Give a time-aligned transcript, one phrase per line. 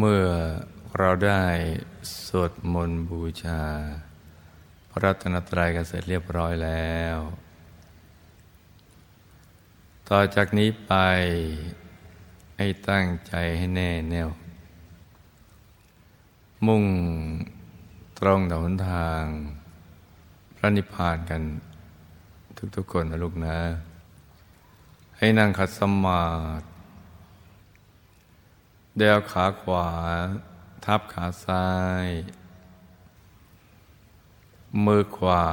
[0.00, 0.26] เมื่อ
[0.98, 1.44] เราได้
[2.26, 3.62] สวดมนต์บูชา
[4.90, 7.18] พระรัตนตรัยกันเสร็จเรียบร้อยแล้ว
[10.08, 10.92] ต่อจากนี้ไป
[12.56, 14.28] ให้ตั้งใจให้แน่แน่ว
[16.66, 16.84] มุ่ง
[18.18, 19.22] ตรงต่อหนทาง
[20.56, 21.42] พระนิพพานกัน
[22.76, 23.58] ทุกๆคนนะลูกนะ
[25.18, 26.22] ให้นั่งขัดสมา
[26.60, 26.73] ธิ
[28.98, 29.88] เดวขาขวา
[30.84, 31.68] ทับขาซ้า
[32.06, 32.08] ย
[34.84, 35.46] มือขวา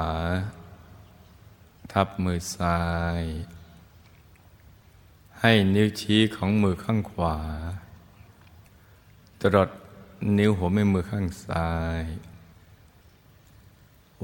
[1.91, 2.82] ทับมือซ้า
[3.20, 3.23] ย
[5.40, 7.38] ให้นิ้วชี้ของมือข้างขวา
[9.41, 9.70] ตรด
[10.38, 11.71] นิ้วหัวแม่มือข้างซ้า
[12.02, 12.04] ย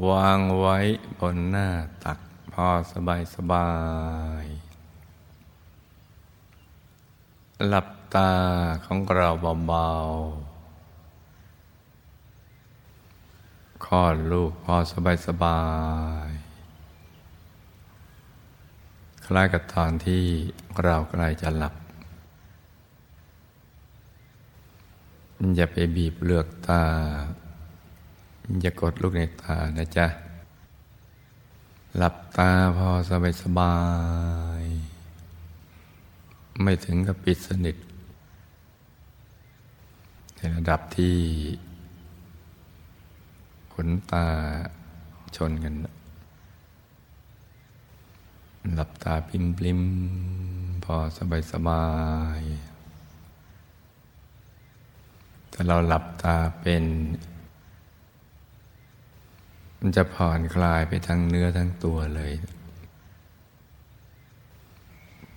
[0.07, 0.77] วางไว้
[1.19, 1.67] บนหน้า
[2.03, 2.19] ตัก
[2.51, 3.69] พอสบายสบา
[4.43, 4.45] ย
[7.69, 8.31] หลับ ตา
[8.85, 9.29] ของเรา
[9.67, 10.57] เบาๆ
[13.85, 15.61] คลอดลูกพอสบายสบา
[16.27, 16.29] ย
[19.25, 20.23] คล้ายกับตอนที่
[20.83, 21.75] เราใกล้จะหลับ
[25.55, 26.83] อย่าไปบีบเลือกตา
[28.61, 30.07] อย่ากดลูกในตานะจ๊ะ
[31.97, 33.75] หลับตาพอสบายสบา
[34.61, 34.63] ย
[36.61, 37.75] ไม่ถึงกับปิดสนิท
[40.37, 41.17] ในระดับที่
[43.73, 44.25] ขนตา
[45.35, 45.73] ชนกัน
[48.75, 49.81] หลับตาปิมปลิม
[50.83, 51.85] พอสบายสบา
[52.39, 52.41] ย
[55.53, 56.83] ถ้าเราหลับตาเป็น
[59.79, 62.33] มันจะผ่อนคลายไปทั้งเนื้อทั้งตัวเลย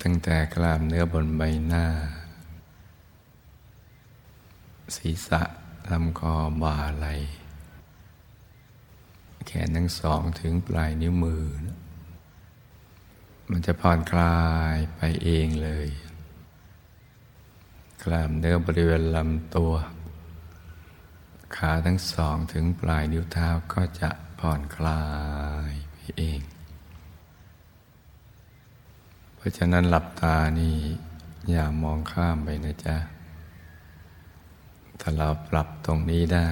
[0.02, 1.86] ตั้งแต่กล้ามเนื้อบนใบหน้า
[4.96, 5.42] ศีรษะ
[5.90, 7.06] ลำคอบ่าไหล
[9.46, 11.44] แขนทั้งสองถึงปลายนิ้วมือ
[13.50, 14.40] มันจะผ่อนคลา
[14.74, 15.88] ยไปเองเลย
[18.02, 19.72] กล้ามเนื้อบริเวณลำตัว
[21.56, 25.02] ขาทั้งสองถึงปลายนิ้วเท้าก็จะผ่อนคลา
[25.70, 26.40] ยไปเอง
[29.36, 30.76] เพราะฉะนั้นหลับตานี่
[31.50, 32.96] อย่ามองข้ามไปนะจ๊ะ
[35.00, 36.48] ถ้าเราปรับตรงนี้ได้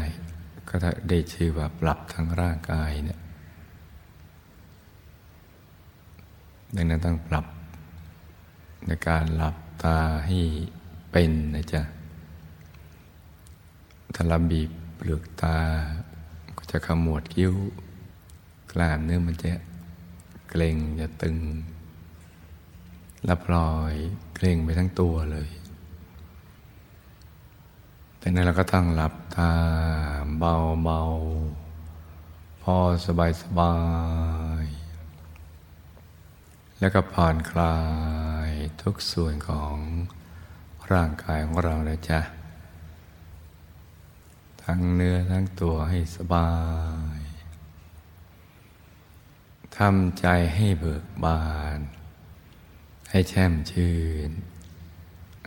[0.69, 0.75] ก็
[1.09, 3.21] ได้ชื่อว่าปรับทั้งร่างกายเนี่ย
[6.75, 7.47] ดังนั้นต้องปรับ
[8.87, 10.41] ในการหลับตาให้
[11.13, 11.83] เป็นนะจ๊ะ
[14.15, 15.59] ถ้าเราบีบเปลือกตา
[16.57, 17.55] ก็จะขมวดคิ้ว
[18.73, 19.51] กล้ามเนื้อมันจะ
[20.51, 21.39] เกร็งจะตึง
[23.25, 23.95] และปล่อย
[24.35, 25.51] เกร็งไปทั้งตัวเลย
[28.29, 29.53] แต่นั้นเราก็ต้องหลับตา
[30.39, 31.01] เบาเบา
[32.63, 33.75] พอสบายสบา
[34.63, 34.67] ย
[36.81, 37.79] แล้วก็ผ่อนคลา
[38.49, 38.51] ย
[38.83, 39.77] ทุกส่วนของ
[40.93, 42.21] ร่างกายของเราเลยจ้ะ
[44.63, 46.53] ทั้งเนื้อทั้งตัวให้สบา
[47.19, 47.21] ย
[49.77, 51.47] ทำใจให้เบิกบา
[51.77, 51.79] น
[53.11, 54.31] ให้แช่มชื่น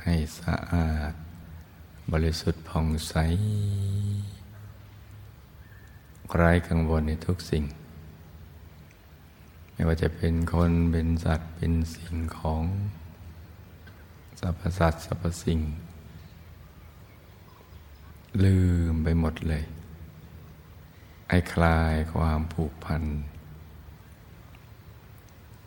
[0.03, 1.14] ให้สะอาด
[2.12, 3.14] บริสุทธิ์ผ่องใส
[6.36, 7.64] ไร้กังวลในทุกสิ่ง
[9.74, 12.64] ไม่ว่าจะเป็นคนเป็นสัตว์เป็นสิ่งของ
[14.40, 15.60] สรรพสัตว์สรรพสิ่ง
[18.44, 18.58] ลื
[18.92, 19.64] มไปหมดเลย
[21.30, 23.04] ให้คลายความผูกพัน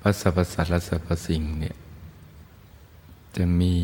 [0.01, 1.77] พระสรรพสัตว์และสรรพสิ่งเนี่ย
[3.37, 3.77] จะมี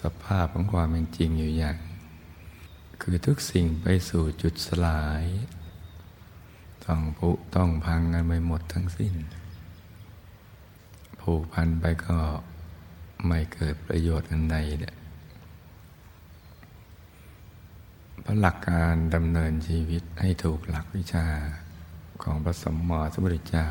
[0.00, 1.76] สภาพของความเป็นจริงอยู่อย่าง
[3.02, 5.24] คือทุกสิ่งไปสู่จุดสลาย
[6.84, 9.14] ต้องผุต้องพังกันไปหมดทั้งสิ้น
[11.20, 12.18] ผูกพันไปก็
[13.26, 14.96] ไม่เกิดประโยชน์อันใดเนี่ย
[18.24, 21.26] พระหลักการดำเนินชีวิตให้ถูกหลักวิชา
[22.22, 23.68] ของพระสมมติสมุทรเจ้า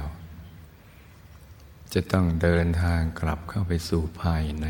[1.94, 4.68] จะต้องเดินทางกลับเข้าไปสู่ภายใน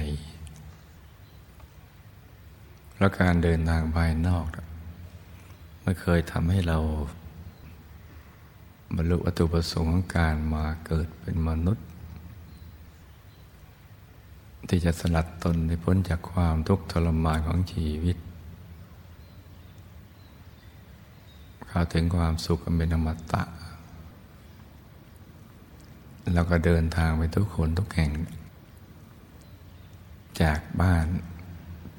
[3.02, 4.46] แล้วการเดินทางภายนอก
[5.84, 6.78] ไม่เคยทำให้เรา
[8.96, 11.86] บรรลุวัตถุประสงค์ของการมาเกิดเป็นมนุษย์
[14.70, 18.18] ที่จะสลัดตนให้พ้นจากความทุกข์ทรมานของชีวิต
[21.68, 23.44] เข้าถึงความสุขอันเป็นอมตะ
[26.34, 28.12] เราก็เดินทางไปทุกคนทุกแห่ง
[30.42, 31.08] จากบ้าน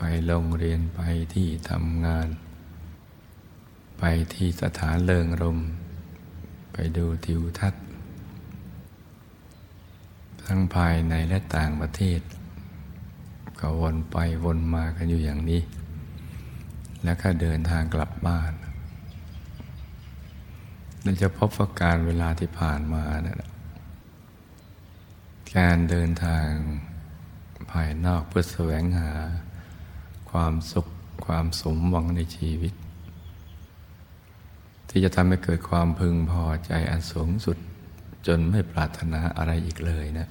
[0.04, 1.00] ไปโรงเรียนไป
[1.34, 2.28] ที่ทำงาน
[3.98, 4.04] ไป
[4.34, 5.58] ที่สถานเลิงรม
[6.72, 7.84] ไปดูทิวทัศน์
[10.44, 12.20] ทั้งภายในและต่างประเทศ
[13.58, 15.62] ก็วนไปวนมากันอยู่อย่างนี้
[17.04, 18.52] แล้วก็เดินทางกลับบ้าน
[21.02, 23.50] เราจะพบว่าการเวลาที่ผ่านมานะ่ะ
[25.58, 26.46] การเดินทาง
[27.72, 29.12] ภายนอกเพื่อแสวงหา
[30.32, 30.86] ความสุข
[31.26, 32.72] ความสมหวังในชีวิต
[34.88, 37.56] ที่จะทำให้เกิดความพึงพอใจอันสูงสุด
[38.26, 40.28] จนไม่ปรารถนาอะไรอีกเลยนะ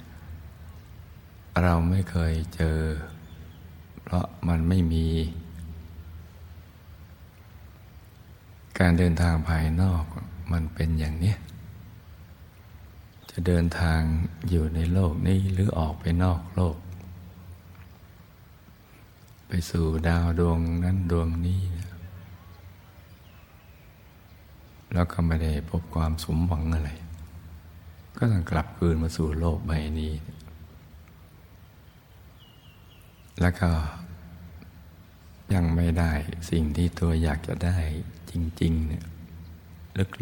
[1.62, 2.78] เราไม่เคยเจอ
[4.02, 5.06] เพราะมันไม่มี
[8.78, 10.04] การเดินทางภายนอก
[10.52, 11.34] มันเป็นอย่างนี้
[13.30, 14.00] จะเดินทาง
[14.48, 16.76] อยู่ในโลกนี้หรือออกไปนอกโลก
[19.54, 21.62] ไปสู่ดาวดวงนั้นดวงนี้
[24.92, 26.90] แล้วก็ไม่ได้พบความสมหวังอะไร
[28.16, 30.12] ก็ต้องกลับคืนมาสู่โลกใบนี้
[33.40, 33.70] แล้วก็
[35.54, 36.12] ยังไม่ได้
[36.50, 37.78] สิ่งที่ตัวอยากจะได้
[38.30, 38.32] จ
[38.62, 39.04] ริง ๆ เนี่ย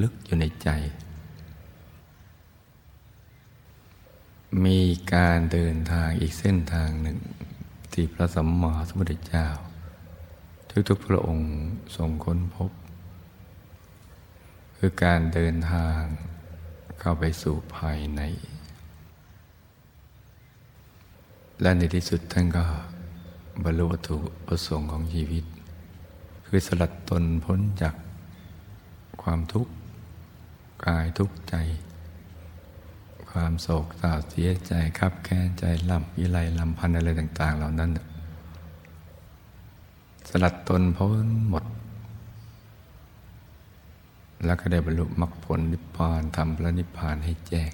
[0.03, 0.69] ลึก ๆ อยู่ในใจ
[4.65, 4.81] มี
[5.15, 7.19] การเดินทางอีกเส้นทางหนึ่ง
[7.93, 9.47] ที่พระสัมมาสัมพุทธเจ้า
[10.89, 11.51] ทุกๆพระองค์
[11.97, 12.71] ทรงค้นพบ
[14.77, 16.01] คือการเดินทาง
[17.01, 18.21] เข้าไปสู่ภายใน
[21.61, 22.65] และในที่สุดท่านก็
[23.65, 25.45] บรรลุวัตถุประสงค์ของชีวิต
[26.47, 27.95] คือสลัดตนพ้นจาก
[29.23, 29.73] ความทุกข์
[30.87, 31.55] กายทุกข์ใจ
[33.31, 37.91] ความโศกเศร้าเสียใจคับแค้นใจลำวิไลลำพันอะไรต่าง ๆ เหล่านั้น
[40.29, 41.65] สลัดตนพ้นหมด
[44.44, 47.73] แล้วก็ได้บรรลุมรรคผลนิพพานทำพระนิพพานให้แจ้ง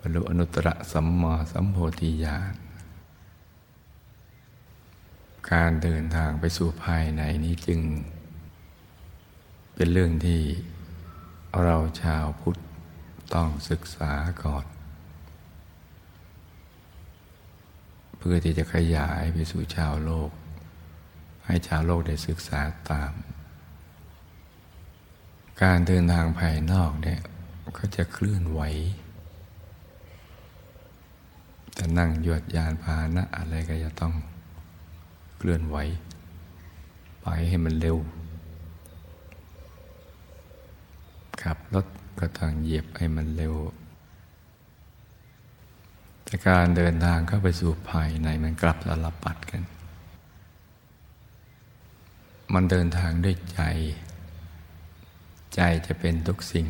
[0.00, 2.54] บรรลุอนุตตรสัมมาสัมโพธิญาณ
[5.50, 7.80] การเดินทางไปสู่ภายในนี้จึง
[9.74, 10.40] เป็นเรื่องที่
[11.62, 12.56] เราชาวพุทธ
[13.34, 14.66] ต้องศึกษาก่อน
[18.18, 20.30] เพื่อที่จะขยายไปสู่ชาวโลก
[21.46, 22.60] ให้ชาวโลกได้ศึกษา
[22.90, 23.12] ตาม
[25.62, 27.20] การเดินทางภายนอกเนี่ย
[27.76, 28.60] ก็จะเคลื่อนไหว
[31.78, 34.14] จะนั่งยวดยานพาหนะอะไรก็จะต้อง
[35.36, 35.76] เคลื่อนไหว
[37.22, 37.96] ไปให้มันเร็ว
[41.42, 41.86] ขับรถ
[42.18, 43.54] ก็ต้องเหยียบให้มันเร็ว
[46.24, 49.62] แต่การเดินทางเข้าไปสู่ภายในมันกลับสลับปัดกัน
[52.52, 53.60] มันเดินทางด้วยใจ
[55.54, 56.66] ใจจะเป็นทุกสิ่ง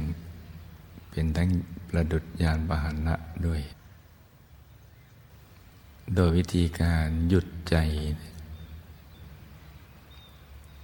[1.11, 1.51] เป็นทั้ง
[1.89, 3.15] ประดุจยานบานะ
[3.47, 3.63] ด้วย
[6.15, 7.77] โดยวิธีการหยุดใจ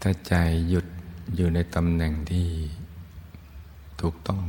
[0.02, 0.34] ถ้าใจ
[0.68, 0.86] หยุด
[1.36, 2.48] อยู่ในตำแหน่งที่
[4.02, 4.42] ถูกต้อง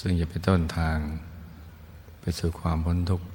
[0.00, 0.98] ซึ่งจะเป็นต้นทาง
[2.20, 3.26] ไปสู่ความพ้นทุกข์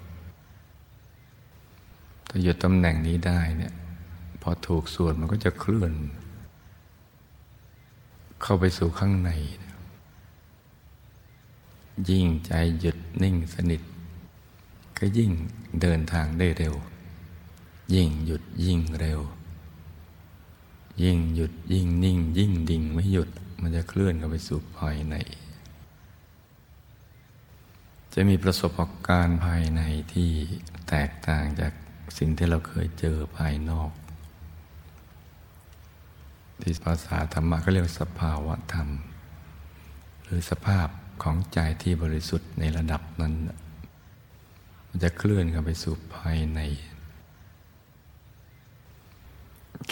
[2.27, 3.73] ถ้าหยุดตำแหน่งนี้ได้เนี่ย
[4.41, 5.93] พอถูกส่วนมันก็จะเคลื่อน
[8.41, 9.31] เข้าไปสู่ข้างใน
[12.09, 13.81] ยิ่งใจหยุดนิ่งสนิท
[14.97, 15.31] ก็ยิ่ง
[15.81, 16.75] เดินทางได้เร็ว
[17.93, 19.19] ยิ่งหยุดยิ่งเร็ว
[21.03, 23.29] ยิ่งหยุดยิ่งนิ่ง ยิ่งดิ่งไม่หยุด
[23.61, 25.15] มันจะเคลื่อนเข้าไปสู่ภายใน
[28.13, 28.71] จะมีประสบ
[29.07, 29.81] การณ์ภายใน
[30.13, 30.29] ที่
[30.89, 31.73] แตกต่างจาก
[32.17, 33.91] สิ่งที่เราเคยเจอภายนอก
[36.61, 38.89] ที่ภาษาธรรมะก็เรียกสภาวะธรรม
[40.23, 40.87] หรือสภาพ
[41.23, 43.33] ของใจที่บริสุทธิ์ในระดับนั้น
[44.87, 46.59] มันจะเคลื่อนเข้าไปสู่ภายใน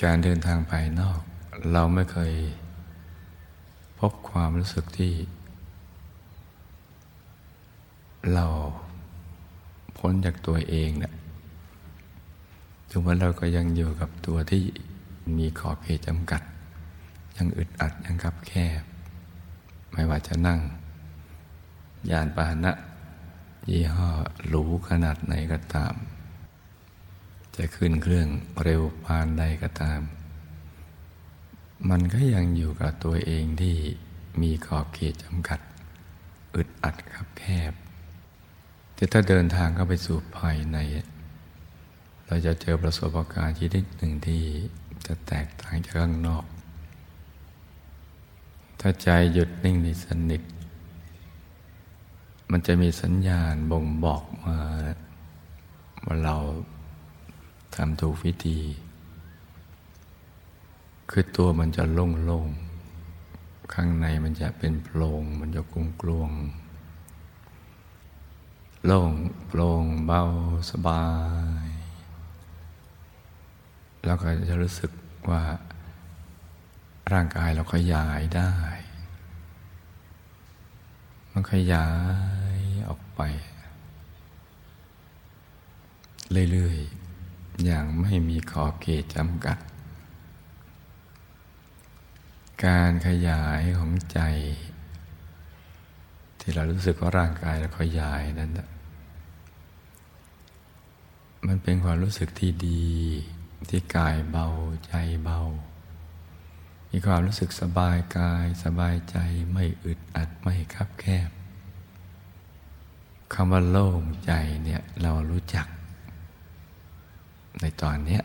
[0.03, 1.19] การเดินทางภายนอก
[1.73, 2.33] เราไม่เคย
[3.99, 5.13] พบความรู้สึกที่
[8.33, 8.45] เรา
[9.97, 11.13] พ้นจากตัวเองเนะี่ย
[12.89, 14.63] ถึงว่าเราก็ยังอยู่กับตัวที่
[15.37, 16.41] มีขอบเขตจำกัด
[17.37, 18.83] ยังอึดอัดยังคับแคบ
[19.91, 20.59] ไม่ว่าจะนั่ง
[22.11, 22.71] ยานพาหนะ
[23.69, 24.09] ยี่ห้อ
[24.47, 25.93] หรูขนาดไหนก็ตาม
[27.55, 28.27] จะขึ้นเครื่อง
[28.63, 30.01] เร็วพานใดก็ตาม
[31.89, 33.75] มันก็ยังอยู่กับตัวเองที่
[34.41, 35.59] มีขอบเขตจำกัด
[36.55, 37.73] อึดอัดครับแคบ
[38.95, 40.77] แต่ถ้าเดินทางเข้าไปสู่ภายใน
[42.25, 44.43] เราจะเจอประสบการณ์ชนิดหนึ่งที่
[45.05, 46.45] จะแตกต่างจากข้างนอก
[48.79, 50.41] ถ้าใจหยุดนิ่งในสนิท
[52.51, 54.59] มันจะมีสัญญาณบ่งบอกมา
[56.05, 56.35] ว่าเรา
[57.75, 58.59] ทำถูกวิธี
[61.09, 66.31] คือตัวมันจะโล่งๆ ข้างในมันจะเป็นโปร่งมันจะกุ้งกลวง
[68.85, 69.11] โล่ง
[69.47, 70.21] โปร่งเบา
[70.71, 71.05] สบา
[71.65, 71.67] ย
[74.05, 74.91] แล้วก็จะรู้สึก
[75.29, 75.43] ว่า
[77.13, 78.53] ร่างกายเราขยายได้
[81.31, 81.87] มันขยา
[82.55, 83.21] ยออกไป
[86.51, 89.57] เรื่อยๆ อย่างไม่มีขอบเขตจำกัด
[92.65, 94.19] การขยายของใจ
[96.39, 98.51] ที่เรารู้สึกว่าร่างกายเราขยายนั้น
[101.47, 102.87] มันเป็นความรู้สึกที่ดี
[103.69, 104.47] ที่กายเบา
[104.87, 105.39] ใจเบา
[106.91, 109.17] มีความรู้สึกสบายกายสบายใจ
[109.53, 111.29] ไม่อึดอัดไม่คับแคบ
[113.33, 114.31] คำว่าโล่งใจ
[114.63, 115.67] เนี่ยเรารู้จัก
[117.61, 118.23] ในตอนเนี้ย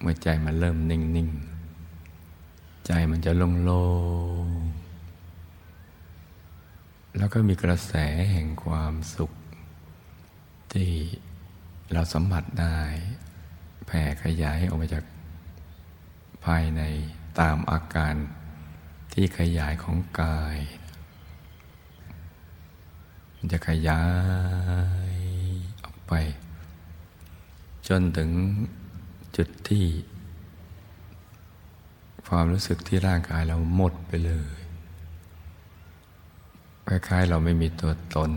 [0.00, 1.51] เมื่อใจมันเริ่มนิ่งๆ
[2.86, 3.84] ใจมันจะโล่
[4.46, 4.48] ง
[7.16, 7.92] แล้วก็มีกระแส
[8.32, 9.32] แห่งความสุข
[10.72, 10.90] ที่
[11.92, 12.78] เราสัมผัสได้
[13.86, 15.04] แผ่ขยายออกมาจาก
[16.44, 16.82] ภายใน
[17.40, 18.14] ตามอาการ
[19.12, 20.58] ที่ขยายของกาย
[23.36, 24.04] มันจะขยา
[25.12, 25.14] ย
[25.84, 26.12] ออกไป
[27.88, 28.30] จนถึง
[29.36, 29.86] จุดที่
[32.34, 34.58] ความรู้สึกที่ร่างกายเราหมดไปเลย
[36.88, 38.32] คล้ายๆเราไม่มีตัวตน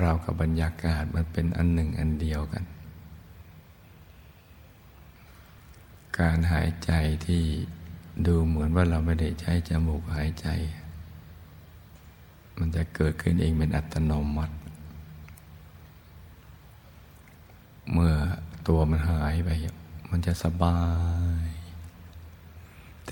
[0.00, 2.64] เรากับบรรยากาศมันเป็นอันหนึ่งอันเดียวกัน
[6.18, 6.92] การหายใจ
[7.26, 7.42] ที่
[8.26, 10.48] ดูเหมือนว่าเราไม่ได้ใช้จมูกหายใจ
[12.58, 14.56] มันจะเกิดขึ้นเองเป็นอัตโนมัติ
[17.92, 18.14] เมื่อ
[18.68, 19.50] ตัวมันหายไป
[20.10, 20.78] มันจะสบา
[21.46, 21.51] ย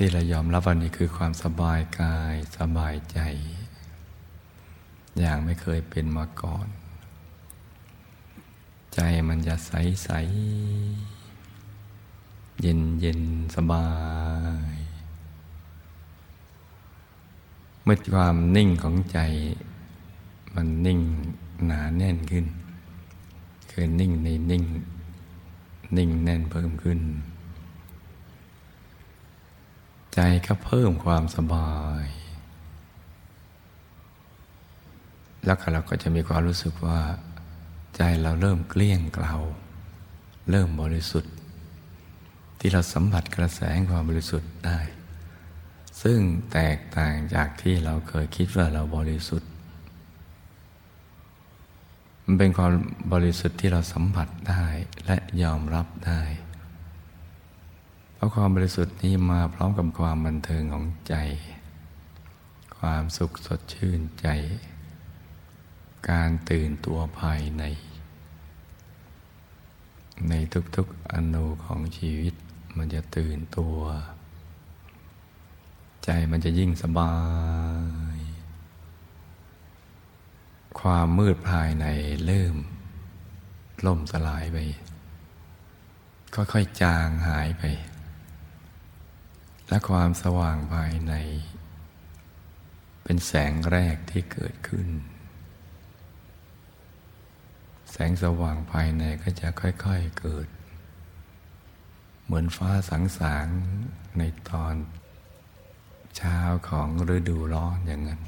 [0.02, 3.18] ที่เรายอมรับวันนี้คือความสบายกายสบายใจ
[5.18, 6.66] อย่างไม่เคยเป็นมาก่อน
[8.94, 9.72] ใจมันจะใส
[10.04, 10.10] ใส
[12.60, 13.20] เย็นเย็น
[13.56, 13.88] สบา
[14.72, 14.76] ย
[17.84, 19.18] เมื่อความนิ่งของใจ
[20.54, 21.00] มันนิ่ง
[21.66, 22.46] หนาแน่นขึ้น
[23.70, 24.64] คือนิ่งในนิ่ง
[25.96, 27.00] นิ่งแน่นเพิ่มขึ้น
[30.14, 32.04] ใจก็เพิ่มความสบาย
[35.44, 37.00] แล้วเราก็จะมีความรู้สึกว่า
[37.96, 39.34] ใจเราเริ่มเกลี้ยงเกลา
[40.50, 41.32] เริ่มบริสุทธิ์
[42.58, 44.78] ที่เราสัมผัสกระแสความบริสุทธิ์ได้
[46.02, 46.18] ซึ่ง
[46.52, 49.50] แตกต่างจากที่เราเคยคิดว่าเราบริสุทธิ์
[52.24, 52.72] มันเป็นความ
[53.12, 54.64] บริสุทธิ์ที่เราสัมผัสได้
[55.06, 56.22] และยอมรับได้
[58.20, 61.14] เพราะความบริสุทธิ์นี้มาพร้อมกับความบันเทิงของใจ
[62.78, 64.28] ความสุขสดชื่นใจ
[66.10, 67.64] การตื่นตัวภายใน
[70.28, 70.34] ใน
[70.76, 72.34] ทุกๆอนุของชีวิต
[72.76, 73.78] มันจะตื่นตัว
[76.04, 77.14] ใจมันจะยิ่งสบา
[78.16, 78.18] ย
[80.80, 81.86] ความมืดภายใน
[82.26, 82.56] เริ่ม
[83.86, 84.56] ล่มสลายไป
[86.34, 87.64] ค่อยๆจางหายไป
[89.70, 91.14] และความสว่างภายใน
[93.04, 94.88] เป็นแสงแรกที่เกิดขึ้น
[97.90, 100.46] แสงสว่างภายในก็จะค่อยๆเกิด
[102.24, 103.46] เหมือนฟ้าสังสาง
[104.18, 104.74] ในตอน
[106.16, 108.20] เช้าของฤดูร้อนอย่างนั้น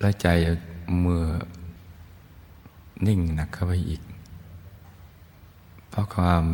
[0.00, 0.26] และใจ
[1.00, 1.24] เมื่อ
[3.06, 4.02] นิ่งหนักเข้าไปอีก
[5.88, 6.44] เพราะความ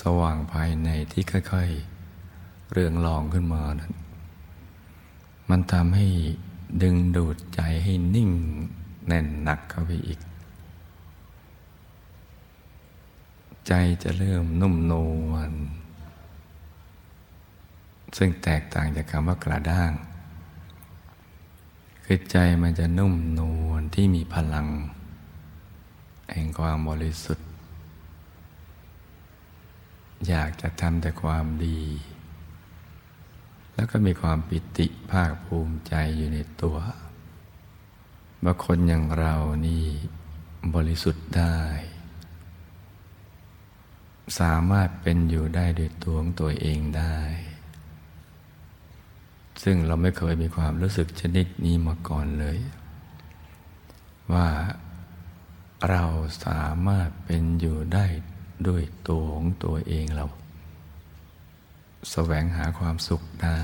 [0.00, 3.92] สว่างภายในที่ค่อยๆ เรืองรองขึ้นมานั้น
[5.50, 6.06] มันทำให้
[6.82, 8.30] ดึงดูดใจให้นิ่ง
[9.06, 10.20] แน่นหนักเข้าไปอีก
[13.66, 14.94] ใจจะเริ่มนุ่มน
[15.30, 15.52] วล
[18.16, 19.92] ซึ่งแตกต่างจากคำว่ากระด้าง
[22.04, 24.66] คือใจมันจะนุ่มนวลที่มีพลัง
[26.32, 27.47] แห่งความบริสุทธิ์
[30.26, 31.82] อยากจะทำแต่ความดี
[33.74, 36.78] แล้วก็มีความปิติภาคภูมิใจอยู่ในตัว
[38.44, 39.34] ว่าคนอย่างเรา
[39.66, 39.84] นี่
[40.74, 41.58] บริสุทธิ์ได้
[44.38, 47.18] สามารถเป็นอยู่ได้โดยตัวของตัวเองได้
[49.62, 52.58] ซึ่งเราไม่เคยมีความรู้สึกชนิดนี้มาก่อนเลย
[54.32, 54.48] ว่า
[55.90, 56.04] เรา
[56.46, 58.06] สามารถเป็นอยู่ได้
[58.66, 60.26] ด้วยตัวของตัวเองเรา
[62.10, 63.62] แสวงหาความสุขได้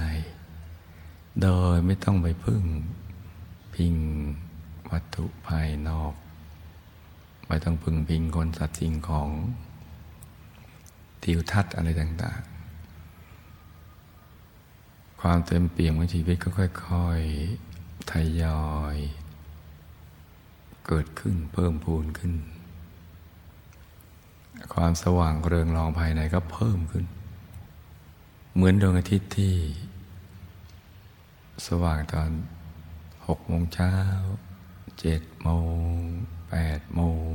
[1.42, 2.62] โดยไม่ต้องไปพึ่ง
[3.74, 3.94] พิง
[4.90, 6.14] วัตถุภายนอก
[7.48, 9.28] ไม่ต้องพึ่งพิงคนสัตว์สิ่งของ
[11.22, 12.50] ทิวทัศน์อะไรต่าง ๆ
[15.20, 18.96] ความเต็มเปี่ยมของชีวิตก็ค่อยๆทยอย
[20.86, 22.32] เกิดขึ้นเพิ่มพูนขึ้น
[24.72, 27.04] ความสว่างเรืองรองภายในก็เพิ่มขึ้น
[28.54, 29.54] เหมือนดวงอาทิตย์ที่
[31.66, 32.30] สว่างตอน
[33.26, 33.94] หกโมงเช้า
[35.00, 35.48] เจ็ดโม
[35.90, 35.92] ง
[36.50, 37.02] แปดโม
[37.32, 37.34] ง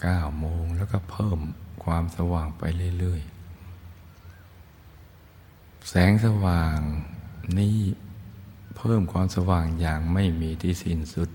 [0.00, 1.38] เก้าโมงแล้วก็เพิ่ม
[1.84, 2.62] ความสว่างไป
[2.98, 3.30] เรื่อยๆ
[5.88, 6.78] แสงสว่าง
[7.58, 7.78] นี้
[8.76, 11.30] เพิ่มความสว่างอย่างไม่มีที่สิ้นสุด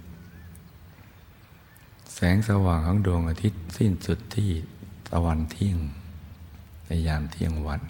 [2.17, 4.51] แสงสว่างของดวงอาทิตย์สิ้นสุดที่
[5.09, 5.77] ตะวันเที่ยง
[6.85, 7.81] ในยามเที่ยงวัน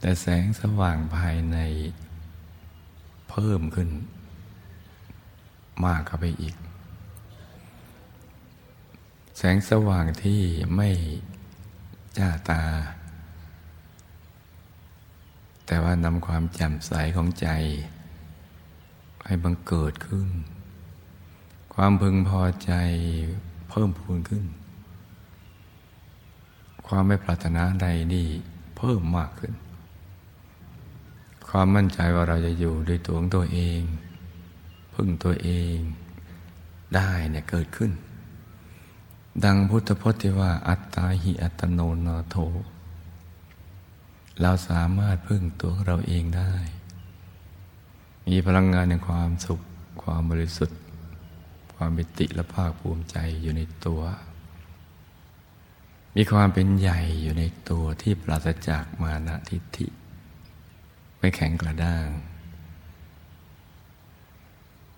[0.00, 1.58] แต่แสงสว่างภายใน
[3.30, 3.88] เพิ่มขึ้น
[5.84, 6.56] มากเข้าไปอีก
[9.38, 10.42] แสงสว่างที่
[10.76, 10.90] ไม่
[12.18, 12.62] จ้าตา
[15.66, 17.48] แต่ว่านำความแจ่มใสของใจ
[19.24, 20.30] ให้บังเกิดขึ้น
[21.82, 22.72] ความพึงพอใจ
[23.70, 24.44] เพิ่มพูนขึ้น
[26.86, 28.26] ความไม่ปรารถนาใดนี่
[28.76, 29.52] เพิ่มมากขึ้น
[31.48, 33.80] ความมั่นใจว่าเราจะอยู่ด้วยตัวของตัวเอง
[34.94, 35.76] พึ่งตัวเอง
[36.94, 37.90] ได้เนี่ยเกิดขึ้น
[39.44, 42.36] ดังพุทธพจน์ที่ว่า อัตตาหิอัตโนนาโถ
[44.40, 46.54] เราสามารถพึ่งตัวเราเองได้
[48.28, 49.60] มีพลังงานในความสุข
[50.02, 50.78] ความบริสุทธิ์
[51.82, 54.02] ความปิติและภาคภูมิใจอยู่ในตัว
[56.16, 59.86] มีความเป็นใหญ่อยู่ในตัวที่ปราศจากมานะทิฏฐิ
[61.18, 62.08] ไม่แข็งกระด้าง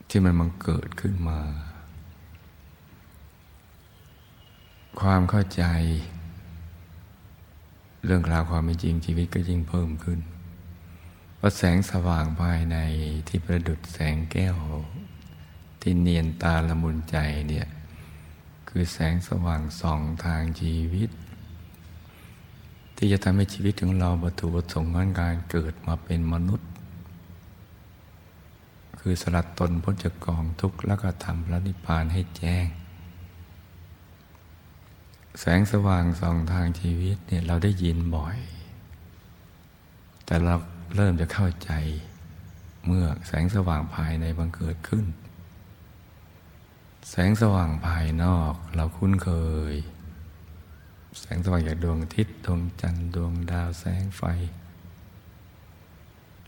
[0.08, 1.40] ที่มันมันเกิดขึ้นมา
[5.00, 5.64] ความเข้าใจ
[8.04, 10.20] เรื่องราวความเป็นจริงชีวิตก็ยิ่งเพิ่มขึ้น
[11.36, 12.76] เพราะแสงสว่างภายใน
[13.28, 14.56] ที่ประดุดแสงแก้ว
[15.82, 17.16] ที่เนียนตาละมุนใจ
[17.48, 17.66] เนี่ย
[18.68, 21.10] คือแสงสว่างส่องทางชีวิต
[22.96, 26.68] ที่จะทำให้ชีวิตของเราบรรทุประสงค์การเกิดมาเป็นมนุษย์
[29.00, 32.66] คือสลัดตนพ้นจากกองทุกข์แล้วก็ทำพระนิพพานให้แจ้ง
[35.40, 38.38] แสงสว่างส่องทางชีวิตเนี่ยเราได้ยินบ่อย
[40.26, 40.54] แต่เรา
[40.96, 41.70] เริ่มจะเข้าใจ
[42.86, 45.04] เมื่อแสงสว่างภายในบังเกิดขึ้น
[47.08, 49.30] แสงสว่างภายนอกเราคุ้นเค
[49.72, 49.74] ย
[51.20, 54.22] แสงสว่างจากดวงอาทิตย์ดวงจันทร์ดวงดาวแสงไฟ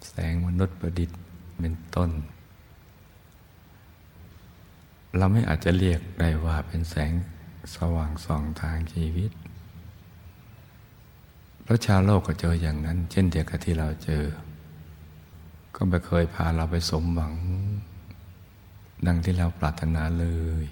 [0.09, 1.19] แสงมนุษย์ประดิษฐ์
[1.59, 2.11] เป็นต้น
[5.17, 7.13] เราไม่อาจจะเรียกได้ว่าเป็นแสง
[7.75, 9.31] สว่างส่องทางชีวิต
[11.67, 14.25] พระชาวโลกก็เจออย่างนั้น เช่นเดียวกับที่เราเจอ
[15.77, 17.35] ก็ไม่เคยพาเราไปสมหวัง
[19.07, 20.27] ดังที่เราปรารถนาเล
[20.63, 20.65] ย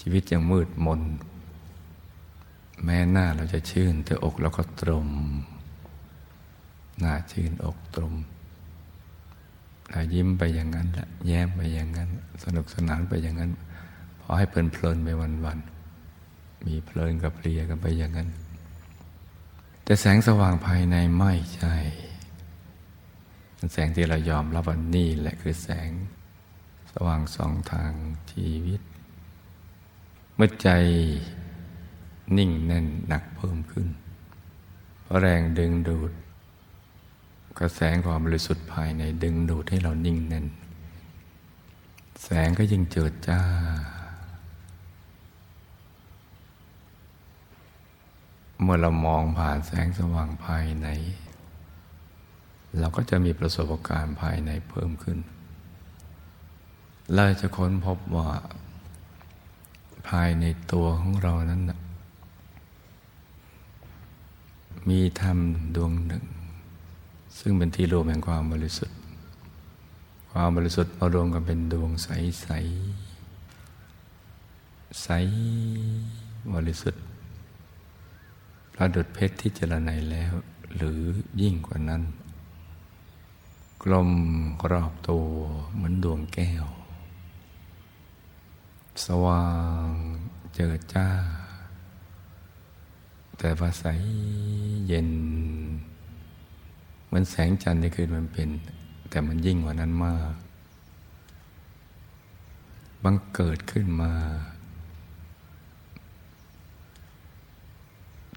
[0.00, 1.00] ชีวิตยังมืดมน
[2.84, 5.08] แม้หน้าเราจะชื่น แต่อกเราก็ตรม
[7.00, 8.14] หน้าชื่นอกตรม
[9.90, 12.08] เรายิ้มไปอย่างนั้นแหละแย้มไปอย่างนั้น
[12.44, 13.50] สนุกสนานไปอย่างนั้น
[14.20, 18.28] พอให้เพลินเพลินไปวันๆมีเพลินกับเพลียกันไปอย่างนั้น
[19.84, 21.74] แต่แสงสว่างภายในไม่ใช่
[23.72, 25.90] แสงที่เรายอมรับว่านี่แหละคือแสง
[26.92, 27.92] สว่างสองทาง
[28.32, 28.80] ชีวิต
[30.34, 30.68] เมื่อใจ
[32.36, 33.86] นิ่งแน่นหนักเพิ่มขึ้น
[35.02, 36.12] เพราะแรงดึงดูด
[37.58, 40.46] กระแสความบริสุทธิ์ภายในดึงดูดให้เรานิ่งแน่น
[42.22, 43.40] แสงก็ยิ่งเจิดจ้า
[48.62, 50.88] เมื่อเรามองผ่านแสงสว่างภายใน
[52.78, 55.18] เราก็จะมีประสบการณ์ภายในเพิ่มขึ้น
[57.14, 58.28] เราจะค้นพบว่า
[60.08, 61.62] ภายในตัวของเรานั้น
[64.88, 65.38] มีธรรม
[65.76, 66.24] ดวงหนึ่ง
[67.38, 68.96] ซึ่งเป็นที่รวมแห่งความบริสุทธิ์
[70.30, 72.08] คความบริสุทธิ์มารวมกันเป็นดวงใส
[72.42, 72.48] ใส
[75.02, 75.08] ใส
[76.54, 77.02] บริสุทธิ์
[78.74, 80.32] ประดุดเพชรที่เจรไนแล้ว
[80.76, 81.00] หรือ
[81.40, 82.02] ยิ่งกว่านั้น
[83.82, 84.10] กลม
[84.70, 85.26] รอบตัว
[85.74, 86.64] เหมือนดวงแก้ว
[89.06, 89.44] สว่า
[89.86, 89.88] ง
[90.54, 91.08] เจิดจ้า
[93.38, 93.84] แต่ว่าใส
[94.86, 95.08] เย็น
[97.06, 98.48] เหมือนแสงจันทร์ในคืนมันเป็น
[99.10, 100.34] แต่มันยิ่งกว่านั้นมาก
[103.04, 104.12] บังเกิดขึ้นมา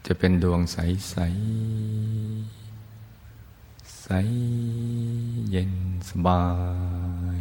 [0.05, 0.77] จะเป็นดวงใส
[1.09, 1.15] ใส
[4.01, 4.07] ใส
[5.49, 5.73] เย็น
[6.09, 6.41] สบา
[7.37, 7.39] ย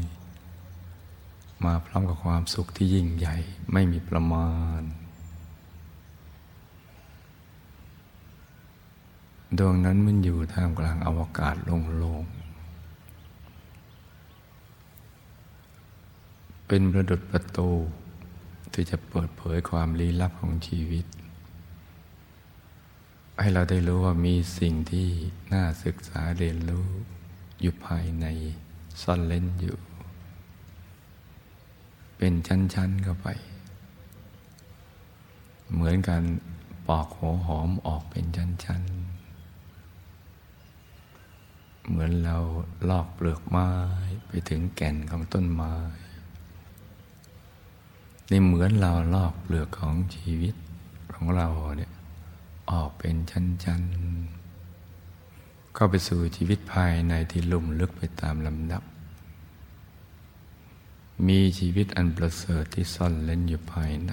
[1.66, 3.37] มาพร้อมกับความสุขที่ยิ่งใหญ่
[3.72, 4.50] ไม่มีประมา
[4.81, 4.83] ณ
[9.59, 12.44] ดวงนั้นมันอยู่ท่ามกลางอวกาศโล่งๆ
[16.66, 17.70] เป็นประดุจประตู
[18.72, 21.07] ที่จะเปิดเผยความลี้ลับของชีวิต
[23.40, 25.09] ให้เราได้รู้ว่ามีสิ่งที่
[25.53, 26.88] น่าศึกษาเรียนรู้
[27.61, 28.27] อยู่ภายใน
[29.03, 29.77] ซ่อนเล่นอยู่
[32.26, 33.28] เป็นชั้นๆเข้าไป
[35.72, 36.22] เหมือนกัน
[36.88, 42.37] ปอกหัวหอมออกเป็นชั้นๆ เหมือนเรา
[42.90, 43.68] ลอกเปลือกไม้
[44.26, 45.72] ไปถึงแก่นของต้นไม้
[48.30, 50.54] นี่เหมือนเราลอกเปลือกของชีวิต
[51.14, 51.92] ของเราเนี่ย
[52.70, 58.84] ออกเป็นชั้นๆเข้าไปสู่ชีวิตภายในที่ลุ่มลึกไปตามลำดับ
[61.29, 64.12] มีชีวิตอันประเสริฐที่ซ่อนเล่นอยู่ภายใน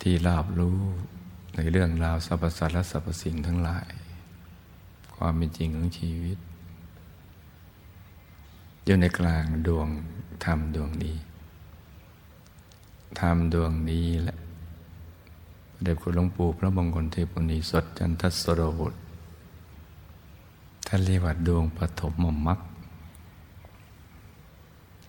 [0.00, 0.78] ที่ราบรู้
[1.56, 3.88] ในเรื่องราวสรรพสัตว์และสรรพสิ่งทั้งหลาย
[5.14, 6.38] ความเป็นจริงของชีวิต
[8.84, 9.88] อยู่ในกลางดวง
[10.44, 11.16] ธรรมดวงนี้
[13.20, 14.38] ธรรมดวงนี้แหละ
[15.82, 18.98] เด็กคุณหลวงปู่พระมงคลเทพุณีสดจันทสโรบุตร
[20.86, 22.58] ท่านเรียกว่าดวงปฐมมมัก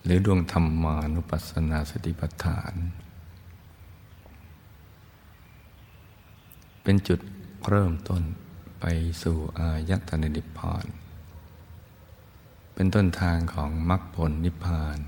[0.04, 2.74] หรือดวงธรรมานุปัสสนาสติปัฏฐาน
[6.82, 7.20] เป็นจุด
[7.68, 8.22] เริ่มต้น
[8.80, 8.84] ไป
[9.22, 10.86] สู่อายตนะนิพพาน
[12.74, 14.98] เป็นต้นทางของมรรคผลนิพพาน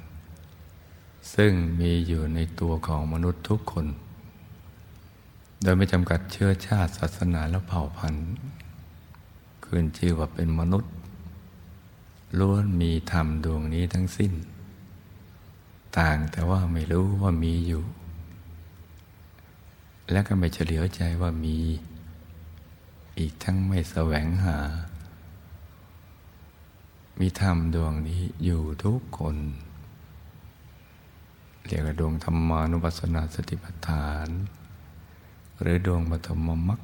[1.34, 3.86] ซึ่งมีอยู่ในตัวของมนุษย์ทุกคน
[5.62, 8.26] โดยไม่จำกัดเชื้อชาติศาสนาและเผ่าพันธุ์
[9.64, 10.92] คืนชื่อว่าเป็นมนุษย์
[12.38, 14.32] ล้วนมีธรรมดวงนี้ทั้งสิ้น
[15.98, 17.84] ต่างแต่ว่าไม่รู้ว่ามีอยู่
[20.10, 21.58] และก็ไม่เฉลียวใจว่ามี
[23.18, 24.58] อีกทั้งไม่แสวงหา
[27.20, 29.36] มีธรรมดวงนี้อยู่ทุกคน
[31.66, 34.28] เรียกว่าดวงธรรมานุปัสสนาสติปัฏฐาน
[35.60, 36.80] หรือดวงปฐมมรรค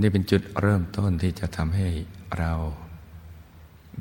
[0.00, 1.88] นี่เป็นจุดเริ่มต้นที่จะทำให้
[2.38, 2.52] เรา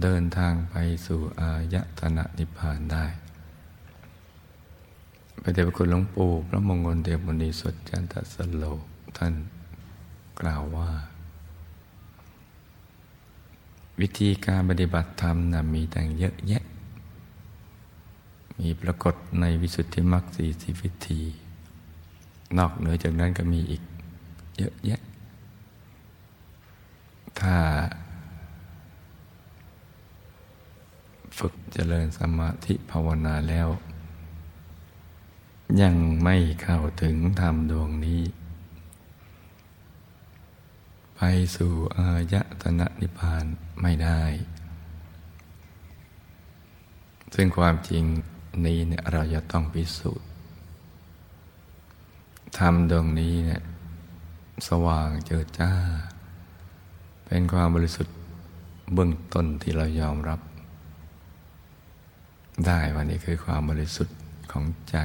[0.02, 3.06] เดินทางไปสู่อายตนะนิพพานได้
[5.42, 8.64] พระเดชพระคุณหลวงปู่พระมงคลเทพมุนีสดจันทสโล
[9.18, 9.34] ท่าน
[10.40, 10.90] กล่าวว่า
[14.00, 16.64] วิธีการปฏิบัติธรรมนะมีต่างเยอะแยะ
[18.60, 21.22] มีปรากฏในวิสุทธิมรรคสี่สิวิธี
[22.58, 23.82] นอกเหนือจากนั้นก็มีอีก
[24.58, 25.02] เยอะแยะ
[27.40, 27.56] ถ้า
[31.40, 33.70] ฝึกเจริญสมาธิภาวนาแล้ว
[35.82, 38.22] ยังไม่เข้าถึงธรรมดวงนี้
[41.16, 41.22] ไป
[41.56, 43.46] สู่อายตนะนิพพาน
[43.82, 44.24] ไม่ได้
[47.36, 48.04] ซึ่งความจริง
[48.66, 50.28] นี้เนี่ยเราจะต้องพิสูจน์
[52.58, 53.62] ธรรมดวงนี้เนี่ย
[54.68, 55.72] สว่างเจิดจ้า
[57.26, 58.16] เป็นความบริสุทธิ์
[58.94, 60.40] เบื้องต้นที่เรายอมรับ
[62.68, 64.18] ได้วันนี้คือความบริสุทธิ์
[64.52, 64.98] ของใจ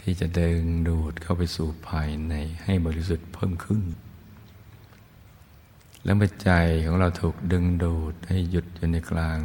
[0.00, 3.82] ที่จะเดินดูดเข้าไปสู่ภายในให้บริสุทธิ์เพิ่มขึ้น
[6.04, 6.50] แล้วเมื่อใจ
[6.86, 9.38] ของเราถูกดึงดูดให้หยุดอยู่ในกลาง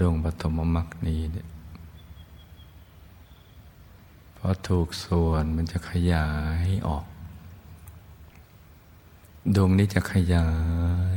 [0.00, 1.48] ดวงปฐมมรรคนี้เนี่ย
[4.36, 6.28] พอถูกส่วนมันจะขยา
[6.64, 7.04] ยออก
[9.54, 10.48] ดวงนี้จะขยา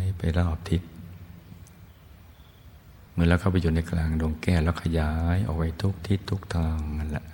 [0.01, 0.81] ยไปรอบทิศ
[3.19, 7.25] มื่อเราเข้าไปอยู่ในกลางดวงแก้วแล้วขยายออกไปทุกทิศทุกทางนั่นแหละ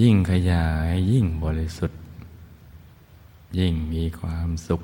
[0.00, 2.00] ยิ่งขยายยิ่งบริสุทธิ์
[3.58, 4.82] ยิ่งมีความสุข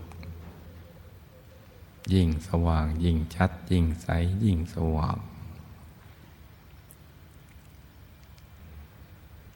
[2.15, 4.09] ยิ่งสว่าง ยิ่งชัด ยิ่งใส
[4.45, 5.19] ยิ่งสว่าง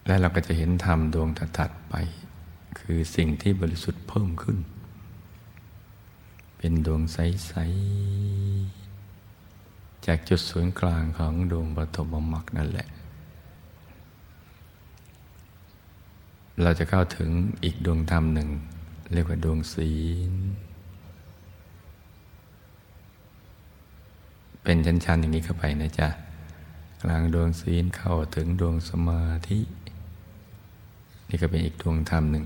[0.07, 1.95] และเราก็จะเห็นธรรมดวงถัดไป
[2.79, 4.59] คือสิ่งที่บริสุทธิ์เพิ่มขึ้น
[6.57, 7.53] เป็นดวงใส
[8.79, 8.82] ๆ
[10.07, 12.89] จากจุดศูนย์กลางของดวงปฐมมรรคนั่นแหละ
[16.63, 17.31] เราจะเข้าถึง
[17.65, 18.49] อีกดวงธรรมหนึ่ง
[19.13, 19.93] เรียกว่าดวงศี
[20.31, 20.33] ล
[24.63, 26.09] เป็นชั้นๆอย่างนี้เข้าไปนะจ๊ะ
[27.03, 29.59] กลางดวงศีลเข้าถึงดวงสมาธิ
[31.29, 32.45] นี่ก็เป็นอีกดวงธรรมหนึ่ง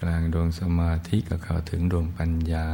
[0.06, 2.68] ลางดวงสมาธิก็เข้าถึงดวงปัญญา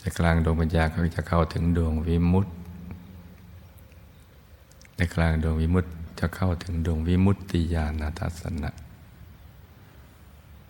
[0.00, 2.52] แต่กลางดวงปัญญาก็จะเข้าถึงดวงวิมุตติ
[4.96, 8.70] ในกลางดวงวิมุตติจะเข้าถึงดวงวิมุตติญาณทัศนะ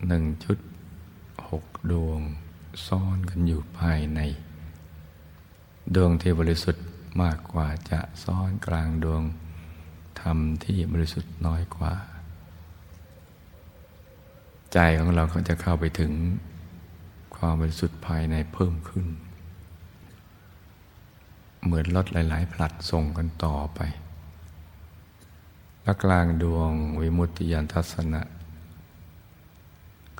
[0.06, 0.58] หนึ่งชุด
[1.48, 2.20] หกดวง
[2.86, 4.20] ซ่อนกันอยู่ภายใน
[5.94, 6.84] ดวงที่บริสุทธิ์
[7.22, 9.22] มากกว่าจะซ้อนกลางดวง
[10.20, 11.92] ธรรมที่บริสุทธิ์น้อยกว่า
[14.72, 16.12] ใจของเราก็จะเข้าไปถึง
[17.42, 19.06] ความบริสุทธิ์ภายในเพิ่มขึ้น
[21.64, 23.80] เหมือนรถหลาย ๆ ผลัดส่งกันต่อไป
[25.82, 28.22] และกลางดวงวิมุตติยานทัศนะ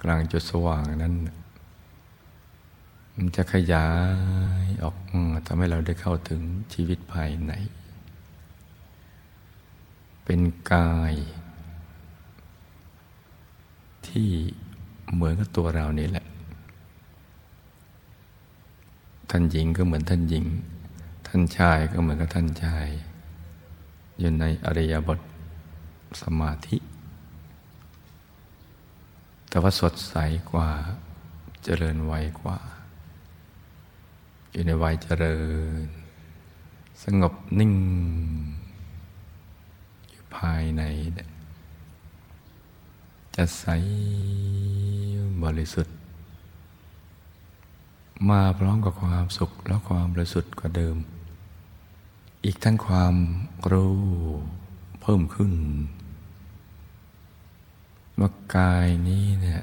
[0.02, 1.14] กลางจุดสว่างนั้น
[3.14, 3.88] มันจะขยา
[4.64, 4.96] ยออก
[5.46, 6.40] ทำให้เราได้เข้าถึง
[6.72, 7.52] ชีวิตภายใน
[10.24, 10.40] เป็น
[10.72, 11.14] กาย
[14.06, 14.28] ที่
[15.12, 16.26] เหมือนกับตัวเรานี่แหละ
[19.30, 20.46] ท่านหญิงก็เหมือนท่านหญิง
[21.26, 22.86] ท่านชายก็เหมือนกับท่านชาย
[24.18, 25.20] อยู่ในอริยบท
[26.22, 26.76] สมาธิ
[29.48, 30.14] แต่ว่าสดใส
[30.50, 30.70] กว่า
[31.64, 32.58] เจริญไวกว่า
[34.52, 35.38] อยู่ในวัยเจริ
[35.80, 35.86] ญ
[37.02, 37.74] สงบนิ่ง
[40.10, 40.82] อยู่ภายใน
[43.36, 43.64] จะใส
[45.42, 45.99] บริสุทธิ์
[48.28, 50.96] มาพร้อมกับความสุขและความบริสุทธิ์กว่าเดิม
[52.44, 53.14] อีกทั้งความ
[53.72, 53.98] รู้
[55.00, 55.52] เพิ่มขึ้น
[58.18, 59.62] ว่ากายนี้เนี่ย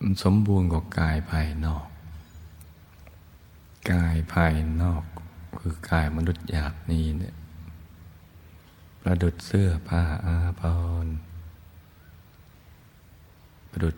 [0.00, 1.86] มันสมบูรณ์กว่ากายภายนอก
[3.90, 5.02] กายภายนอก
[5.60, 7.34] คือกายมนุษย์หยาบนี้เนี่ย
[9.00, 10.62] ประดุดเสื้อผ้าอาภ
[11.04, 11.14] รณ์
[13.70, 13.96] ประดุด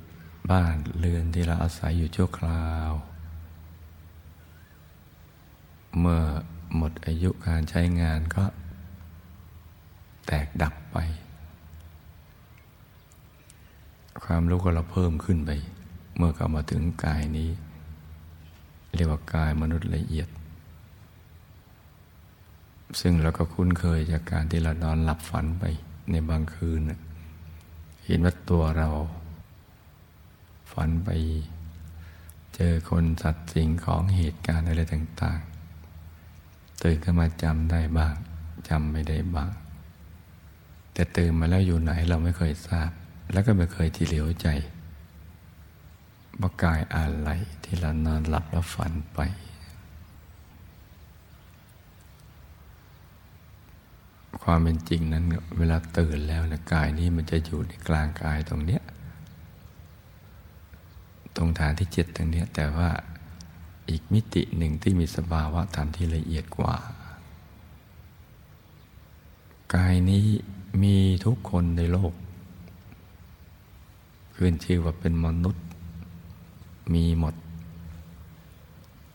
[0.50, 2.92] บ้านเรือนที่เราอาศัยอยู่ชั่วคราว
[5.98, 6.20] เมื่อ
[6.76, 8.44] หมดอายุการใช้งานก็
[10.26, 10.98] แตกดับไป
[14.24, 15.50] ความรู้ก็เราเพิ่มขึ้นไป
[16.16, 17.50] เมื่อเข้ามาถึงกายนี้
[18.94, 20.28] เรียกว่ากายมนุษย์ละเอียด
[23.00, 25.64] ซึ่งเราก็คุ้นเคยจากการที่เรานอนหลับฝันไป
[26.10, 26.80] ในบางคืน
[28.04, 28.88] เห็นว่าตัวเรา
[30.72, 31.10] ฝันไป
[32.54, 35.40] เจอคนสัตว์สิ่งของเหตุการณ์อะไรต่าง
[36.10, 38.14] ๆ ตื่นขึ้นมาจำได้บ้าง
[38.68, 39.50] จำไม่ได้บ้าง
[40.92, 42.90] แต่ตื่นมาแล้วอยู่ไหนเราไม่เคยทราบ
[43.32, 44.48] แล้วก็ไม่เคยทีเหลียวใจ
[46.40, 47.30] ว่ากายอะไร
[47.64, 49.20] ที่เรานอนหลับแล้วฝันไป
[54.42, 55.24] ความเป็นจริงนั้น
[55.58, 58.82] เวลาตื่นแล้วนะกายนี้มันจะอยู่ในกลางกายตรงเนี้ย
[61.36, 62.90] ตรงฐานที่เจ็ดตรงนี้แต่ว่า
[63.90, 66.76] อีกมิติหนึ่งที่มีสภาวะธรรมที่ละเอียดกว่า
[69.74, 70.24] กายนี้
[70.82, 72.12] มีทุกคนในโลก
[74.36, 75.64] ขึ้นชื่อว่าเป็นมนุษย์
[76.94, 77.34] มีหมด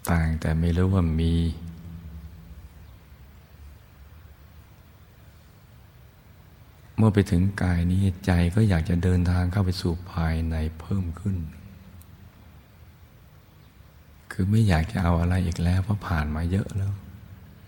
[0.10, 1.34] ต่างแต่ไม่รู้ว่ามี
[6.98, 11.38] เมื่อไปถึงกายนี้ใจก็อยากจะเดินทางเข้าไปสู่ภายในเพิ่มขึ้น
[14.39, 16.93] คือไม่อยากจะเอาอะไรอีกแล้ว เพราะผ่านมาเยอะแล้ว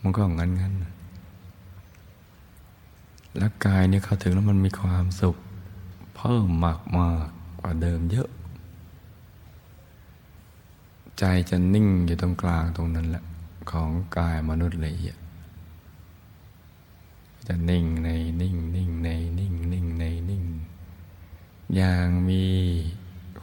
[0.01, 0.73] มันก็งั้นงั้น
[3.37, 5.35] แล้วกายเนี่ยเขาถึงแล้วมันมีความสุข
[6.15, 7.27] เพิ่มมากมาก
[7.61, 8.29] กว่าเดิมเยอะ
[11.19, 13.23] ใจจะนิ่งอยู่ตรงกลางตรงนั้นแหละ
[13.71, 15.17] ของกายมนุษย์ละเอียด
[17.47, 18.09] จะนิ่งใน
[18.41, 20.43] นิ่งนิ่งในนิ่งนิ่งในนิ่ง
[21.75, 22.43] อย่างมี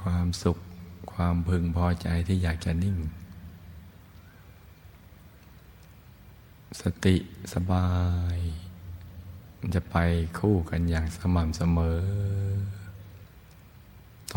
[0.00, 0.58] ความสุข
[1.12, 2.96] ความพึงพอใจที่อยากจะนิ่ง
[6.80, 7.16] สติ
[7.54, 7.88] สบา
[8.34, 8.36] ย
[9.58, 9.96] มันจะไป
[10.38, 12.00] คู่กันอย่างสม่ำเสมอ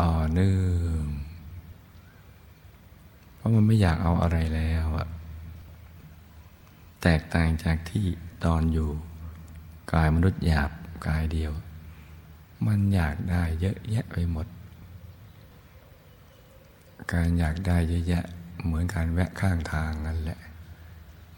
[0.00, 0.60] ต่อเนื่อ
[1.02, 1.04] ง
[3.36, 5.08] เพราะมันไม่อยากเอาอะไรแล้วอะ
[7.02, 8.06] แตกต่างจากที่
[8.44, 8.90] ตอนอยู่
[9.92, 10.70] กายมนุษย์หยาบ
[11.06, 11.52] กายเดียว
[12.66, 14.46] มันอยากได้เยอะแยะไปหมด
[17.12, 18.24] การอยากได้เยอะแยะ
[18.64, 20.39] เหมือนการแวะข้างทางนั่นแหละ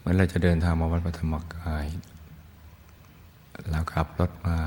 [0.03, 1.85] เหมือนเราจะเดินทางมาวัดพระธรรมกาย
[3.69, 4.57] เราขับรถมา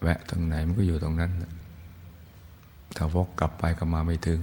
[0.00, 1.32] แวะตรงไหนมันก็อยู่ตรงนั้น
[2.96, 4.40] ถ้าวกกลับไปก็มาไม่ถึง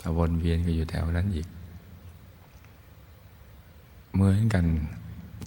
[0.00, 1.48] ถ้าวนเวียนก็อยู่แถวนั้นอีก
[4.12, 4.64] เหมือนกัน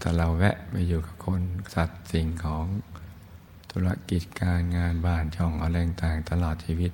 [0.01, 1.41] ถ้าเราแวะไปอยู่กับคน
[1.75, 2.65] สัตว์สิ่งของ
[3.71, 6.91] ธุรกิจการงานบ้านช่องอะไรต่างตลอดชีวิต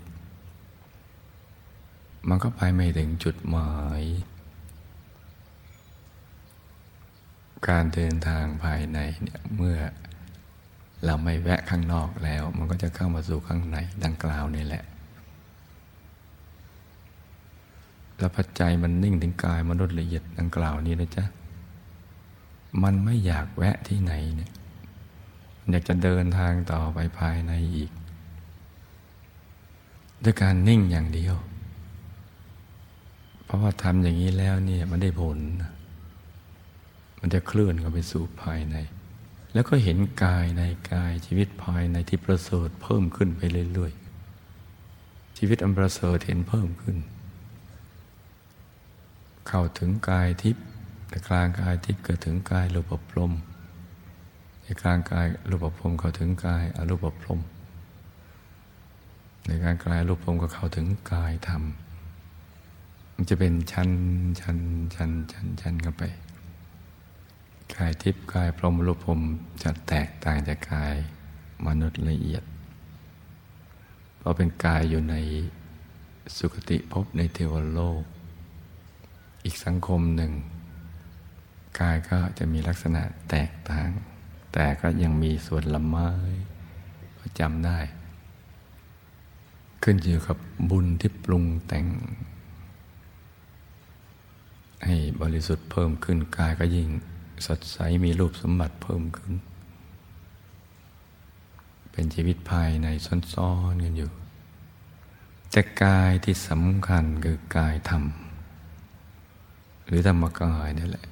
[2.28, 4.02] มันก็ไปไม่ถึงจุดหมาย
[7.70, 9.78] การเดินทางภายในเนี่ยเมื่อ
[11.06, 14.84] เราไม่แวะข้างนอกแล้ว มันก็จะเข้ามาสู่ข้างในดังกล่าวนี่แหละ
[18.18, 21.26] แล้วปัจจัยมันนิ่งถึงกายมนุษย์ละเอียดดังกล่าวนี้นะจ๊ะ
[22.84, 24.52] มันไม่อยากแวะที่ไหนเนี่ย
[25.70, 27.92] อยากจะเดินทางต่อไปภายในอีก
[30.24, 31.36] ด้วยการนิ่งอย่างเดียว
[33.46, 35.38] เพราะว่าทำอย่างนี้แล้วเนี่ยมันได้ผล
[37.28, 38.76] มันจะเคลื่อนเข้าไปสู่ภายใน
[39.54, 43.42] แล้วก็เห็นกายในกายชีวิตภายในที่ประเสริฐเพิ่มขึ้นไป
[43.74, 46.98] เรื่อยๆ ชีวิตอันประเสริฐเห็นเพิ่มขึ้น
[49.48, 50.64] เข้าถึงกายทิพย์
[51.10, 53.32] ในกลางกายทิพย์เกิดถึงกายรูปพรม
[54.64, 57.40] ในกลางกายรูปพรมเข้าถึงกายอรูปพรม
[59.48, 61.64] ในการกายรูปพรมก็เข้าถึงกายธรรม
[63.16, 63.90] มันจะเป็นชั้น
[64.40, 64.58] ชั้น
[64.96, 66.06] ชั้นชั้นชั้นกันไป
[67.74, 69.22] กายทิพย์กายพรมรูปพรม
[69.64, 70.96] จะแตกต่างจากกาย
[71.68, 72.44] มนุษย์ละเอียด
[74.18, 75.16] เพราะเป็นกายอยู่ใน
[76.38, 78.02] สุคติภพในเทวโลก
[79.44, 80.32] อีกสังคมหนึ่ง
[81.80, 83.90] กายก็จะมีลักษณะแตกต่าง
[84.54, 86.10] แต่ก็ยังมีส่วนละไม้
[87.20, 87.80] ประจำได้
[89.84, 90.38] ขึ้นอยู่กับ
[90.70, 91.86] บุญที่ปรุงแต่ง
[94.86, 96.90] ให้บริสุทธิ์เพิ่มขึ้นกายก็ยิ่ง
[97.48, 99.34] สดใสมีรูปสมบัติเพิ่มขึ้น
[101.92, 102.88] เป็นชีวิตภายใน
[103.34, 104.12] ซ้อนๆกันอยู่
[105.52, 108.04] แต่กายที่สำคัญคือกายธรรม
[109.86, 111.06] หรือธรรมกายนี่แหละ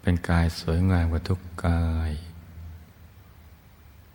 [0.00, 2.12] เป็นกายสวยงามกว่าทุกกาย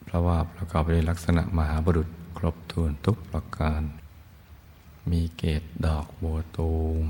[0.04, 3.82] เพราะว่าประกอบไปด้วยลักษณะมหาบุรุษครบถ้วนทุกประการ
[5.12, 6.74] มีเกตดอกบัวตู
[7.04, 7.06] ม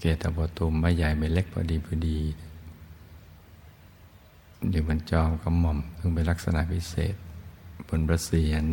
[0.00, 2.18] เกตดอกบัวตูมไม่ใหญ่ไม่เล็กพอดีพอดี
[4.70, 7.14] อยู่บนจอมกระหม่อมซึ่งเป็นลักษณะพิเศษ
[7.88, 8.64] บนประเสียน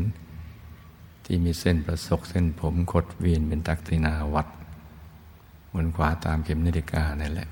[1.24, 4.48] ที่มีเส้นประศกเส้นผมขดเวียนเป็นตักตินาวัด
[5.74, 7.50] บนขวาตามเข็มนาฬิกานั่นแหละ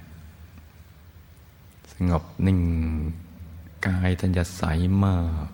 [1.92, 2.60] สงบนิ่ง
[3.86, 4.64] กายท่านจะใส
[5.04, 5.48] มาก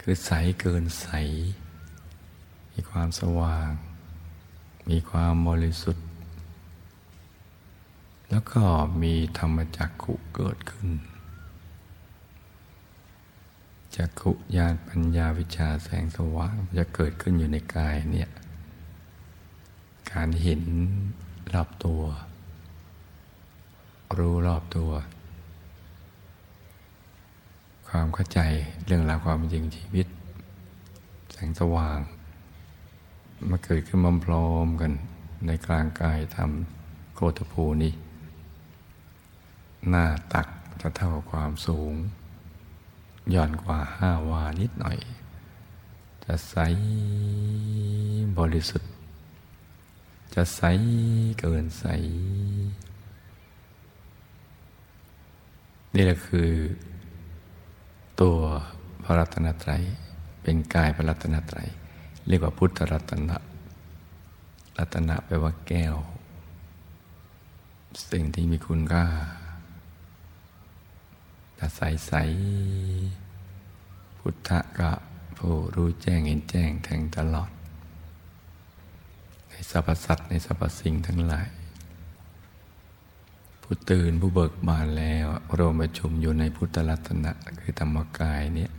[0.00, 0.30] คือใส
[0.60, 1.08] เกินใส
[2.72, 3.70] มีความสว่าง
[4.88, 6.07] มีความบริสุทธิ์
[8.30, 8.62] แล้วก็
[9.02, 10.88] มีธรรมจักขุเกิดขึ้น
[13.96, 18.28] จักขุญาณปัญญาวิชาแสงสว่างจะเกิดขึ้นอยู่ในกายเนี่ย
[20.12, 20.62] การเห็น
[21.54, 22.02] รอบตัว
[24.18, 24.90] รู้รอบตัว
[27.88, 28.40] ความเข้าใจ
[28.84, 30.06] เรื่องราวความจริงชีวิต
[31.32, 31.98] แสงสว่าง
[33.50, 34.92] มาเกิดขึ้นมัมพรอมกัน
[35.46, 37.92] ในกลางกายทำโคตภูนี้
[39.88, 40.48] หน้าตัก
[40.80, 41.92] จะเท่าความสูง
[43.34, 44.98] ย่อนกว่าห้าวานิดหน่อย
[46.24, 46.56] จะใส
[48.38, 48.90] บริสุทธิ์
[50.34, 50.62] จะใส
[51.40, 51.84] เกินใส
[55.94, 56.50] นี่แหละคือ
[58.20, 58.38] ตัว
[59.04, 59.82] พระรัตนตรัย
[60.42, 61.68] เป็นกายพระรัตนตรัย
[62.28, 63.36] เรียกว่าพุทธรัตนะ
[64.78, 65.96] รัตนะแปลว่าแก้ว
[68.10, 69.04] สิ่งที่มีคุณค่า
[71.58, 72.12] ถ้าใสใส
[74.18, 74.90] พุทธะก็
[75.36, 77.50] ผู้รู้แจ้งเห็นแจ้งแทงตลอด
[79.48, 81.48] ในสรรพสัตว์ในสรรพสิ่งทั้งหลาย
[83.62, 85.26] ผู้ตื่นผู้เบิกบานแล้ว
[85.58, 88.70] รวมประชุมอยู่ในพุทธรัตนะคือธรรมกายเนี่ย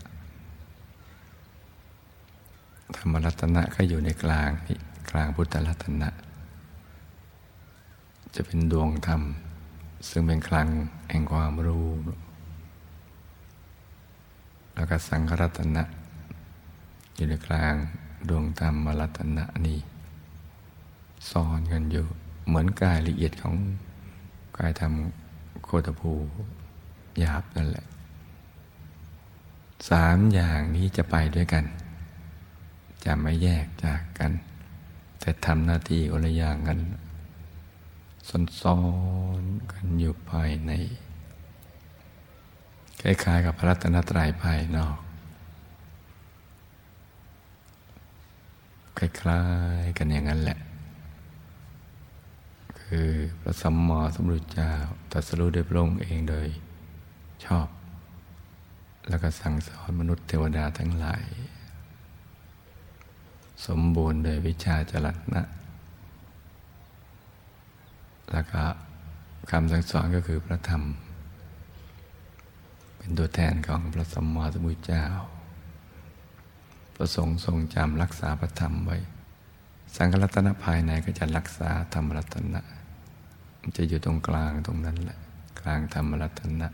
[2.96, 4.78] ธรรมรัตนะก็อยู่ในกลางนี่
[5.12, 6.10] กลางพุทธรัตนะ
[8.36, 9.22] จะเป็นดวงธรรม
[10.10, 10.68] ซึ่งเป็นคลัง
[11.10, 11.88] แห่งความรู้
[14.80, 15.84] แล้วก็สังขรัตนะ
[17.16, 17.76] อยู่ในกลาง
[18.30, 19.80] ดวงธรรมรัตนะนี่
[21.30, 22.06] ซ้อนกันอยู่
[22.48, 23.56] เหมือนกายละเอียดของ
[24.58, 24.94] กายธรรม
[25.64, 26.14] โคตภู
[27.20, 27.86] หยาบนั่นแหละ
[29.90, 31.66] สามอย่างนี้จะไปด้วยกัน
[33.06, 34.32] จะไม่แยกจากกัน
[35.20, 36.80] แต่ทำหน้าที่คนละอย่างกัน
[38.62, 38.80] ซ้อ
[39.42, 40.74] นๆกันอยู่ภายใน
[43.02, 44.98] คล้ายๆกับพระรัตนตรัยภายนอก
[48.98, 49.42] คล้า
[49.82, 50.60] ยๆกันอย่างนั้นแหละ
[52.82, 53.10] คือ
[53.42, 54.72] พระสัมมาสัมพุทธเจ้า
[55.12, 56.48] ตรัสรู้ด้วยพระองค์เองโดย
[57.46, 57.68] ชอบ
[59.10, 61.26] แล้วก็สั่งสอนมนุษย์เทวดาทั้งหลาย
[63.66, 65.44] สมบูรณ์โดยวิชาจรัตนะ
[68.32, 68.62] แล้วก็
[69.52, 70.84] คำสั่งสอนก็คือพระธรรม
[73.10, 75.06] เป็นตัวแทนของพระสัมมาสัมพุทธเจ้า
[76.96, 78.98] ประสงค์ทรงจำรักษาพระธรรมไว้
[79.96, 82.62] สังฆรัตนะภายในก็จะรักษาธรรมรัตนะ
[83.78, 85.18] จะอยู่ตรงกลางตรงนั้นแหละ
[85.60, 86.68] กลางธรรมรัตนะ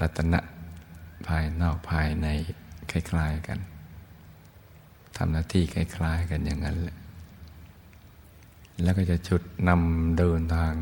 [0.00, 0.40] รัตนะ
[1.26, 2.26] ภายนอกภายใน
[2.90, 3.58] คล้าย ๆกัน
[5.16, 6.96] ทำหน้าที่คล้าย ๆ กันอย่างนั้นแหละ
[8.82, 10.74] แล้วก็จะชุดนำเดินทาง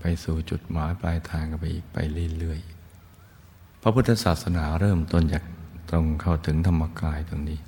[0.00, 1.96] ไปสู่จุดหมายปลายทางไปอีกไป
[2.38, 5.44] เรื่อยๆ พระพุทธศาสนาเริ่มต้นจาก
[5.90, 7.60] ตรงเข้าถึงธรรมกายตรงนี้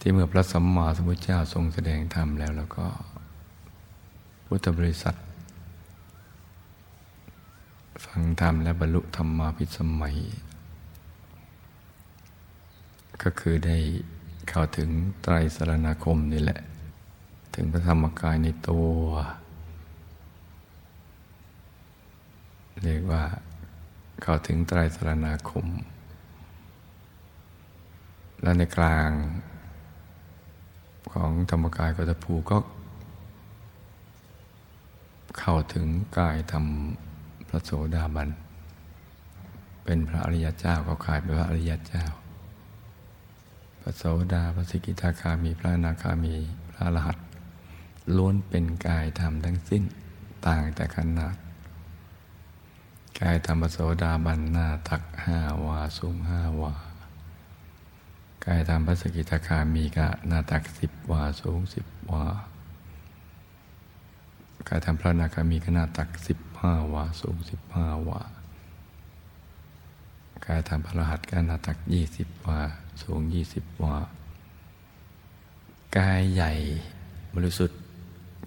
[0.00, 2.86] ที่เมื่อพระสัมมาสัมพุทธเจ้าทรงแสดงธรรมแล้วแล้วก็
[4.46, 5.14] พุทธบริษัท
[8.04, 10.16] ฟังธรรมและบรรลุธรรมาภิสมัย
[13.22, 13.76] ก็คือได้
[14.48, 14.88] เข้าถึง
[15.22, 16.60] ไตรสรณคมนี่แหละ
[17.54, 18.88] ถึงพระธรรมกายในตัว
[22.82, 23.22] เรียกว่า
[24.22, 25.66] เข้าถึงไตรสรณาคม
[28.42, 29.10] และในกลาง
[31.12, 32.58] ของธรรมกายกัตภูก็
[35.38, 35.86] เข้าถึง
[36.18, 36.66] กายธรรม
[37.48, 38.28] พระโสดาบัน
[39.84, 42.04] เป็นพระอริยเจ้าก็ขายเป็นพระอริยเจ้า
[43.80, 44.02] พระโส
[44.32, 46.34] ดาพระสิกิทาคามีพระนาคามี
[46.70, 47.18] พระรหัต
[48.16, 49.82] ล้วนเป็นกายธรรมทั้งสิ้น
[50.46, 51.34] ต่างแต่ขนาด
[53.20, 56.74] กายธรรมโสดาบันหน้าตักห้าวาสูงห้าวา
[58.44, 62.24] กายธรรมพระสกิทาคามีกะหน้าตักสิบวาสูงสิบวา
[64.68, 68.20] กายธรรมพระนาคามีก็หน้าตักสิบห้าวาสูงสิบห้าวา
[70.44, 72.58] กายธรรมพระรหัสก็หน้าตักยี่สิบวา
[73.02, 73.96] สูงยี่สิบวา
[75.96, 76.52] กายใหญ่
[77.34, 77.78] บริสุทธิ์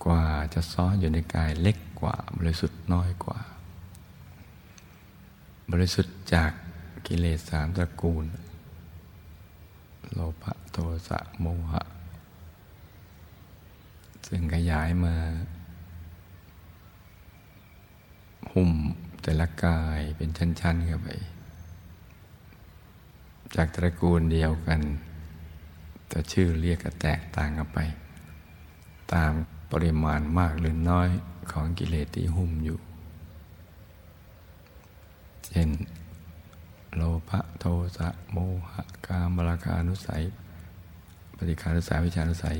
[0.06, 3.40] กว่าจะซ้อนอยู่ในกายเล็กกว่าบริสุทธิ์น้อยกว่า
[5.72, 6.52] บริสุทธิ์จาก
[7.08, 8.26] กิเลสสามตระกูล
[10.12, 11.84] โลภะโทสะโมหะ
[14.28, 15.16] ซึ่งขยายมา
[18.54, 18.72] หุ่ม
[19.22, 21.10] แต่ละกายเป็นชั้นๆเข้าไป
[23.56, 24.82] จากตระกูลเดียวกัน
[26.08, 27.80] แต่ชื่อเรียกก็แตกต่างกันไป
[29.14, 29.32] ตาม
[29.72, 31.10] ปริมาณมากหรือน้อย
[31.52, 32.80] ของกิเลสที่หุ้มอยู่
[35.52, 35.70] เช่น
[36.96, 37.66] โลภะโท
[37.98, 38.38] สะโม
[38.74, 40.22] หะกามราคานุสัย
[41.36, 42.58] ปฏิคานุสัยวิชานุสัย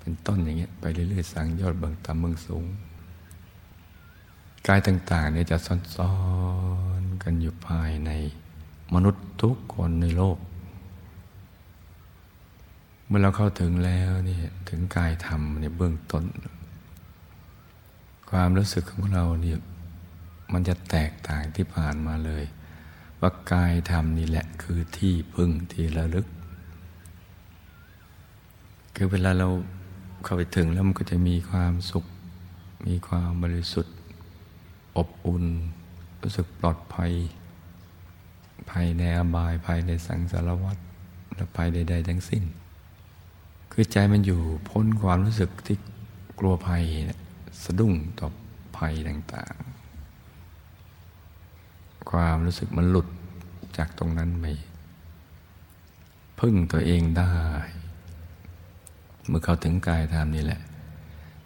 [0.00, 2.64] เป็นต้นอย่างเงี้ยไปเรื่อยๆสังยอดเบื้องต่ำเบื้องสูง
[4.66, 6.12] กายต่างๆเนี่ยจะซ้อ
[7.00, 8.10] นๆกันอยู่ภายใน
[8.94, 10.38] มนุษย์ทุกคนในโลก
[13.06, 16.24] เมื่อเราเข้าถึงแล้วเนี่ยถึงกายธรรมในเบื้องต้น
[18.30, 19.58] ความรู้สึกของเราเนี่ย
[20.52, 22.44] มันจะแตกต่างที่ผ่านมาเลย
[23.20, 26.26] ว่ากายธรรมนี่แหละคือที่พึ่งที่ระลึก
[28.96, 29.48] คือเวลาเรา
[30.24, 32.04] เข้าไปถึงแล้วมันก็จะมีความสุข
[32.86, 33.94] มีความบริสุทธิ์
[34.96, 35.44] อบอุ่น
[36.22, 37.12] รู้สึกปลอดภัย
[38.70, 40.78] ภายในอบายภายในสังสารวัฏ
[41.34, 42.44] และภายใด ๆ ทั้งสิ้น
[43.72, 45.76] คือใจมันอยู่พ้นความรู้สึกที่
[46.38, 46.84] กลัวภัย
[47.62, 48.28] สะดุ้งต่อ
[48.78, 49.79] ภัยต่าง ๆ
[52.10, 53.08] ความรู้สึกมันหลุด
[53.76, 54.46] จากตรงนั้นไป
[56.40, 57.34] พึ่งตัวเองได้
[59.28, 60.60] เมื่อเขาถึงกายธรรมนี่แหละ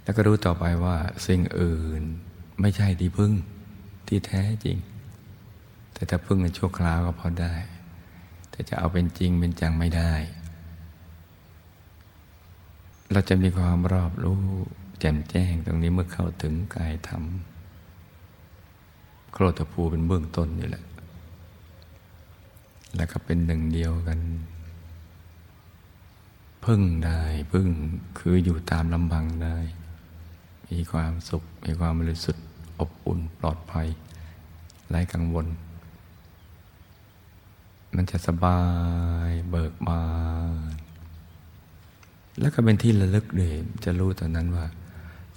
[0.02, 0.96] แล้วก็รู้ต่อไปว่า
[1.26, 2.02] สิ่งอื่น
[2.60, 3.32] ไม่ใช่ที่พึ่ง
[4.08, 4.76] ที่แท้จริง
[5.92, 7.54] แต่ถ้าพึ่งในชั่วคราวก็พอได้
[8.50, 10.12] แต่จะเอาเป็นจริงเป็นจังไม่ได้
[13.12, 14.42] เราจะมีความรอบรู้
[15.00, 17.22] แจ่มแจ้งตรงนี้เมื่อเข้าถึงกายธรรม
[19.36, 20.84] โครตภูเป็นเบื้องต้นนี่แหละ
[22.96, 24.20] แล้วก็เป็นหนึ่งเดียวกัน
[26.64, 27.22] พึ่งได้
[27.52, 27.66] พึ่ง
[28.18, 29.56] คืออยู่ตามลำพังได้
[30.70, 32.44] มีความสุข มีความบริสุทธิ์
[32.80, 33.88] อบอุ่นปลอดภัย
[34.88, 35.46] ไร้กังวล
[37.94, 38.60] มันจะสบา
[39.28, 40.02] ยเบิกบา
[40.72, 40.74] น
[42.40, 43.54] แล้วก็เป็นที่ระลึกเลย
[43.84, 44.66] จะรู้ตอนนั้นว่า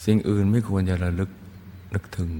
[0.06, 1.30] สิ่งอื่นไม่ควรจะระลึก
[1.94, 2.32] นึกถึง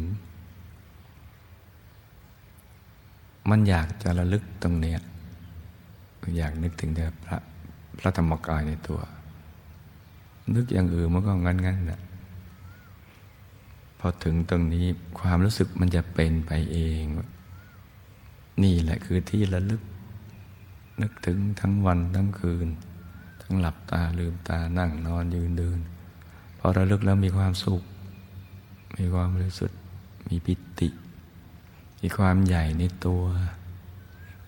[3.50, 5.00] มันอยากจะระลึกตรงเนี้ย
[6.38, 7.38] อยากนึกถึงแต่พระ
[8.00, 9.00] พระธรรมกายในตัว
[10.56, 12.02] นึกอย่างอื่นมันก็งั้นงั้นแหละ
[14.00, 14.86] พอถึงตรงนี้
[15.20, 17.04] ความรู้สึกมันจะเป็นไปเอง
[18.64, 19.82] นี่แหละคือที่ระลึก
[21.02, 22.68] นึกถึงทั้งวันทั้งคืน
[23.44, 25.80] ทั้งหลับตาลืมตานั่งนอนยืนเดิน
[26.60, 27.82] พอระลึกแล้วมีความสุข
[28.98, 29.72] มีความรู้สึก
[30.28, 30.90] มีปิติ
[32.02, 33.24] มีความใหญ่ในตัว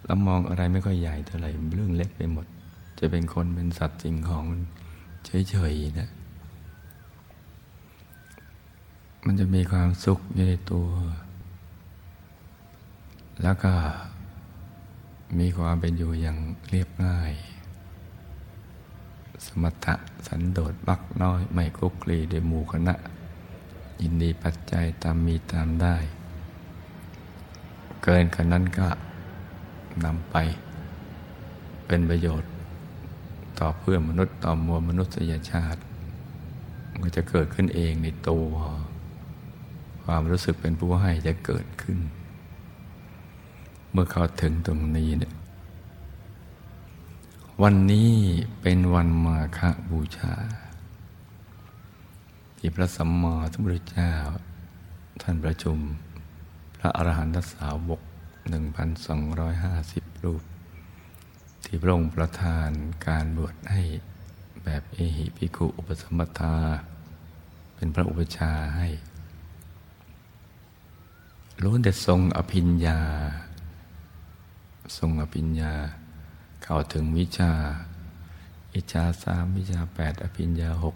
[0.03, 2.45] แล้วมองอะไรไม่ค่อยใหญ่เท่าไหร่เรื่องเล็กไปหมด
[2.99, 4.45] จะเป็นคนเป็นสัตว์สิ่งของ
[5.25, 6.09] เฉยๆนะ
[9.25, 10.41] มันจะมีความสุขใน
[10.71, 10.87] ตัว
[13.43, 13.73] แล้วก็
[15.39, 16.37] มีความเป็นอยู่อย่าง
[16.69, 17.33] เรียบง่าย
[19.45, 19.95] สมถะ
[20.27, 22.95] สันโดษบักน้อย ไม่คุกคลีด้วยหมู่คณะ
[24.01, 25.95] ยินดีปัจจัยตามมีตามได้
[28.03, 28.87] เกินกันนั้นก็
[30.05, 30.35] นำไป
[31.85, 32.51] เป็นประโยชน์
[33.59, 35.81] ต่อเพื่อนมนุษย์ต่อมวลมนุษยชาติ
[36.89, 38.47] มันก็จะเกิดขึ้นเองในตัว
[40.03, 41.99] ความรู้สึกเป็นผู้ให้จะเกิดขึ้น
[43.91, 45.33] เมื่อเขาถึงตรงนี้เนี่ย
[47.63, 48.11] วันนี้
[48.61, 49.59] เป็นวันมาฆ
[49.91, 50.33] บูชา
[52.57, 54.13] ที่พระสัมมาสัมพุทธเจ้า
[55.21, 55.77] ท่านประชุม
[56.79, 58.01] พระอรหันตสาวก
[58.91, 60.43] 1,250 รูป
[61.63, 62.69] ที่พระองค์ประทาน
[63.07, 63.83] การบวชให้
[64.63, 66.55] แบบเอหิภิกขุอุปสมบทา
[67.75, 68.87] เป็นพระอุปชาให้
[71.63, 72.99] ล้วนแต่ทรงอภิญญา
[74.97, 75.73] ทรงอภิญญา
[76.63, 77.51] เข้าถึงวิชา
[78.73, 80.95] อิชาสามวิชาแปดอภิญญาหก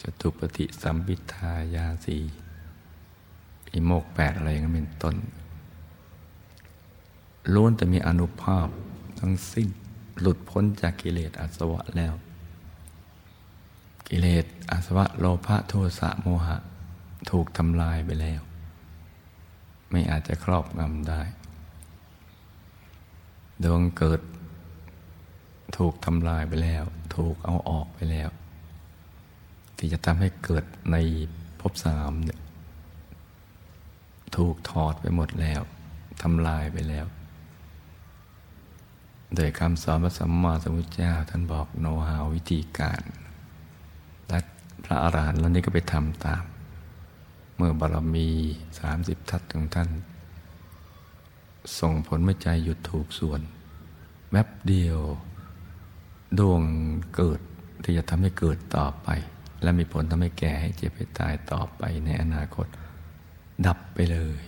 [0.00, 2.18] จตุปฏิสัมปิทายาสี
[3.72, 5.16] อิโมกแปดอะไรอย่างนั้เป็นต้น
[7.54, 8.68] ล้วนแต่มีอนุภาพ
[9.20, 9.68] ทั้งสิ้น
[10.20, 12.14] หลุดพ้นจากกิเลสอาสวะแล้ว
[14.08, 16.56] กิเลสอาสวะโลภะโทสะโมหะ
[17.30, 18.40] ถูกทำลายไปแล้ว
[19.90, 21.22] ไม่อาจจะครอบงำได้
[23.62, 24.20] ดวงเกิด
[25.76, 28.30] ถูกทำลายไปแล้ว ถูกเอาออกไปแล้ว
[29.76, 30.96] ที่จะทำให้เกิดใน
[31.60, 32.40] ภพสามเนี่ย
[34.36, 35.60] ถูกถอดไปหมดแล้ว
[36.22, 37.06] ทำลายไปแล้ว
[39.34, 43.02] โดยคำสอนพระสัมมาสัมพุทธเจ้าท่านบอกโนหาวิธีการ
[44.28, 44.38] และ
[44.84, 46.44] พระอาหารหันต์แล้วนี้ก็ไปทำตาม
[47.56, 48.28] เมื่อบารมี
[48.80, 49.88] สามสิบทัศของท่าน
[51.80, 53.40] ส่งผลเมื่อใจหยุดถูกส่วน
[54.32, 54.98] แวบเดียว
[56.38, 56.62] ดวง
[57.14, 57.40] เกิด
[57.82, 59.08] ที่จะทำให้เกิดต่อไป
[59.62, 62.66] และมีผลทำให้แก่ให้เจ็บให้ตายต่อไปในอนาคต
[63.66, 64.40] ดับไปเลย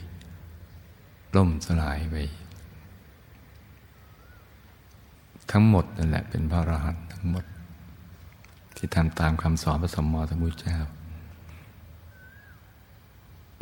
[1.36, 2.16] ล่มสลายไป
[5.50, 7.44] ทั้งหมดนั่นแหละเป็นพระอรหันต์ทั้งหมด
[8.76, 10.78] ที่ทำตามคำสอนพระสมมติมุทธเจ้า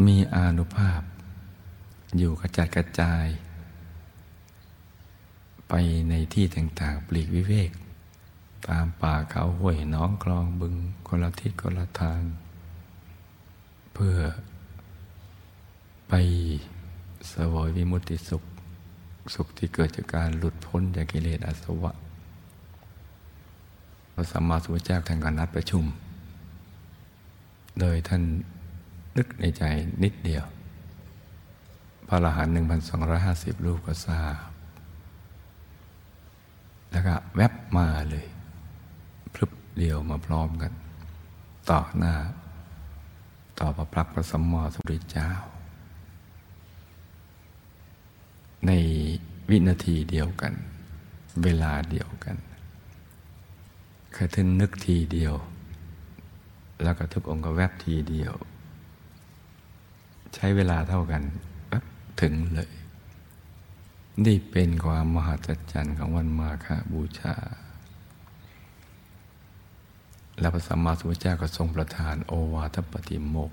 [0.06, 1.02] มีอานุภาพ
[2.18, 3.26] อยู่กระจัดกระจาย
[5.68, 5.74] ไป
[6.08, 7.70] ในที่ต่างๆ ปลีกวิเวก
[8.68, 10.74] ตามป่าเขาห้วยน้องคลองบึง
[11.06, 12.20] คนละทิศคนละทาง
[13.94, 14.18] เพื่อ
[16.10, 16.14] ไป
[17.32, 18.42] สวยวิมุติสุข
[19.34, 21.92] สุขที่เกิดจากการหลุดพ้นจากกิเลสอาสวะ
[24.14, 25.84] พระสัมมาสัมพุทธเจ้าท่านก็นัดประชุม
[27.80, 28.22] โดยท่าน
[29.16, 29.62] นึกในใจ
[30.02, 30.44] นิดเดียว
[32.08, 34.36] พระอรหันต์หนึ่งพันสองร้อยห้าสิบรูปก็ทราบ
[36.90, 38.26] แล้วก็แวบมาเลย
[39.34, 40.72] พลึบเดียวมาพร้อมกัน
[41.70, 42.14] ต่อหน้า
[43.58, 45.30] ต่อพระพักพระสัมมาสัมพุทธเจ้า
[48.66, 48.72] ใน
[49.50, 50.52] วินาทีเดียวกัน
[51.42, 52.36] เวลาเดียวกัน
[54.12, 55.34] แค่ท่านนึกทีเดียว
[56.82, 58.32] แล้วก็ทุกองค์ก็แวบทีเดียว
[60.34, 61.22] ใช้เวลาเท่ากัน
[61.68, 61.84] แวบ
[62.20, 62.72] ถึงเลย
[64.24, 67.34] นี่เป็นความมหัศจรรย์ของวันมาฆบูชา
[70.40, 73.52] และพระสัมมาสัมพุทธเจ้าก็ทรงประทานโอวาทปฏิโมก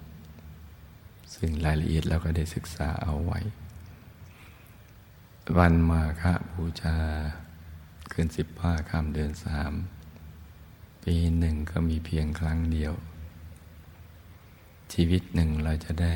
[1.35, 3.39] ซึ่งรายละเอียดเราก็ได้ศึกษาเอาไว้
[5.55, 6.23] วันมาฆ
[6.55, 6.97] บูชา
[8.11, 9.73] คืนสิบห้าคำเดือนสาม
[11.03, 12.93] ปีหนึ่งก็มีเพียงครั้งเดียว
[14.93, 16.15] ชีวิตหนึ่งเราจะได้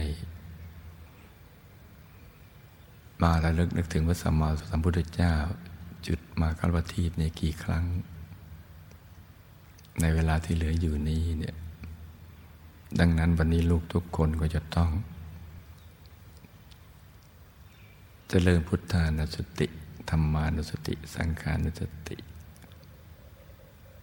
[3.21, 5.33] มาระลึกนึกถึงพระสัมมาสัมพุทธเจ้า
[6.07, 7.85] จุดมาคารวทีปในกี่ครั้ง
[10.01, 11.55] ในเวลาที่เหลืออยู่นี้เนี่ย
[12.99, 14.91] ดังนั้นวันนี้ลูกทุกคนก็จะต้อง
[18.20, 19.67] จ เจริญพุทธานุสติ
[20.09, 22.17] ธรรมานุสติ สังขานุสติ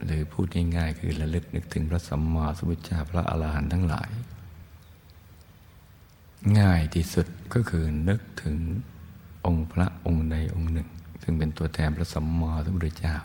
[0.04, 4.10] หรือพูดง่ายๆคือระลึกนึกถึงพระสัมมาสัมพุทธเจ้าพระอรหันต์ทั้งหลาย
[6.58, 8.56] ง่ายที่สุดก็คือนึกถึง
[9.46, 10.88] องค์พระองค์ใดองค์หนึ่ง
[11.22, 13.16] ซึ่งเป็นตัวแทนพระสัมมาสัมพุทธเจ้า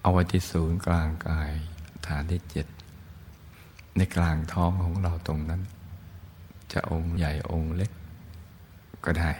[0.00, 1.52] เอาไว้ที่ศูนย์กลางกาย
[2.06, 2.66] ฐานที่เจ็ด
[3.96, 5.60] ในกลางท้องของเราตรงนั้น
[6.72, 7.92] จะองค์ใหญ่องค์เล็ก
[9.04, 9.30] ก็ได้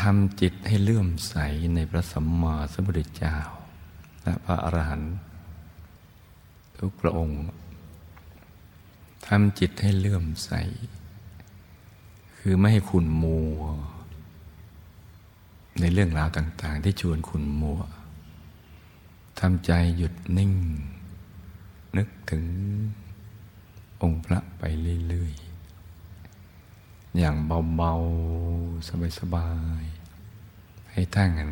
[0.00, 1.34] ทำจิตให้เลื่อมใส
[1.74, 3.36] ในพระสัมมาสัมพุทธเจ้า
[4.22, 5.14] และพระอรหันต์
[6.78, 7.38] ทุกพระองค์
[9.26, 10.50] ทำจิตให้เลื่อมใส
[12.36, 13.60] คือไม่ให้ขุนมัว
[15.80, 17.80] ในเรื่องราวต่าง ๆ ที่ชวนขุนมัว
[19.40, 20.52] ทำใจหยุดนิ่ง
[21.96, 22.44] นึกถึง
[24.02, 24.62] องค์พระไป
[25.08, 25.49] เรื่อย ๆ
[27.18, 27.36] อย่าง
[27.76, 29.48] เบาๆ สบา
[29.80, 31.50] ยๆ ให้ท่างัน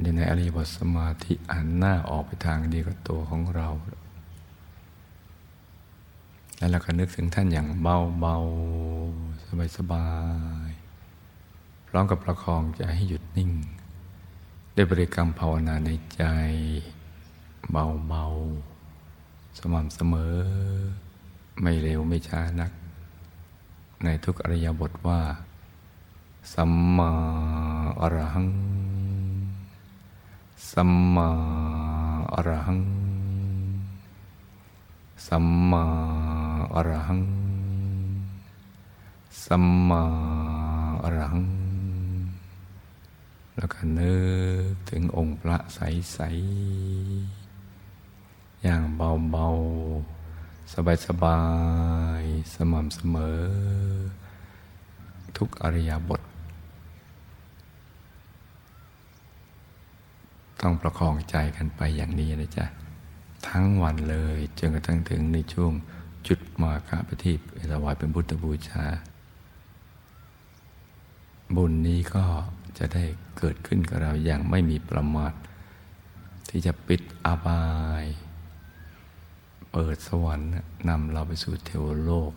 [0.00, 3.68] อยู่ในอริยบทสมาธิอันหน้าออกไปทางดียวกับตัวของเรา
[6.56, 10.08] แล้วเราก็นึกถึงท่านอย่างเบาๆ สบา
[10.68, 13.50] ยๆ พร้อมกับประคองใจให้หยุดนิ่ง
[14.74, 16.22] ด้วยบริกรรมภาวนาในใจ
[17.70, 20.36] เบาๆ สม่ำเสมอ
[21.62, 22.72] ไม่เร็วไม่ช้านัก
[24.04, 25.20] ในทุกอริยบทว่า
[26.52, 27.10] สัมมา
[28.00, 28.48] อรหัง
[30.70, 31.28] สัมมา
[32.34, 32.80] อรหัง
[35.26, 35.84] สัมมา
[36.74, 37.22] อรหัง
[39.44, 40.02] สัมมา
[41.02, 41.44] อรหัง
[43.56, 44.14] แล้วก็นึ
[44.70, 46.18] กถึงองค์พระใส
[47.42, 50.21] ๆ อย่างเบา ๆ
[50.70, 51.40] สบายสบา
[52.22, 53.42] ยสม่ำเสมอ
[55.36, 56.20] ทุกอริยบท
[60.60, 62.66] ต้องประคองใจกันไปอย่างนี้นะจ๊ะ
[63.48, 65.72] ทั้งวันเลยจนกระทั่งถึงในช่วง
[66.28, 67.40] จุดมาคาปฏิบ
[67.72, 68.84] ถวายเป็นพุทธบูชา
[71.56, 72.24] บุญนี้ก็
[72.78, 73.04] จะได้
[73.38, 75.32] เกิดขึ้นกับเราอย่างไม่มีประมาท
[76.48, 77.64] ที่จะปิดอบา
[78.02, 78.06] ย
[79.72, 80.50] เปิดสวรรค์
[80.88, 82.32] นำเราไปสู่เทวโลก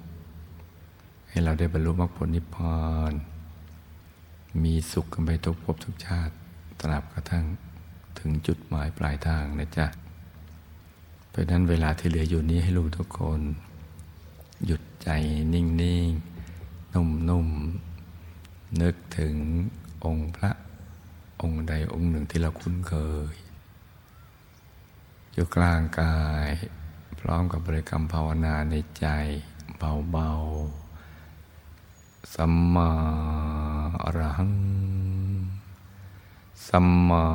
[1.30, 3.14] ให้เราได้บรรลุมรรคผลนิพพาน
[4.64, 6.34] มีสุขกันไปทุกภพทุกชาติ
[6.82, 7.46] ตราบกระทั่ง
[8.20, 9.88] ถึงจุดหมายปลายทางนะจ๊ะ
[11.30, 13.42] เพราะนั้นเวลาที่เหลืออยู่นี้ให้ลูกทุกคน
[14.66, 15.10] หยุดใจ
[15.54, 15.66] นิ่
[16.10, 19.36] งๆนุ่มๆ นึกถึง
[20.06, 20.52] องค์พระ
[21.42, 22.94] องค์ใดองค์หนึ่งที่เราคุ้นเค
[23.32, 23.34] ย
[25.34, 26.18] อยู่กลางกา
[26.48, 26.50] ย
[27.28, 29.06] ร้อมกับบริกรรมภาวนาในใจ
[30.12, 32.90] เบาๆ สัมมา
[34.04, 34.54] อรหัง
[36.68, 37.26] สัมมา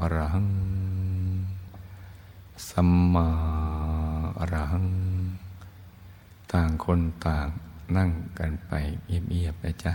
[0.00, 0.50] อรหัง
[2.70, 3.26] สัมมา
[4.38, 4.88] อรหัง
[6.52, 7.48] ต่างคนต่าง
[7.96, 8.72] นั่งกันไป
[9.06, 9.92] เงียบๆนะจ๊ะ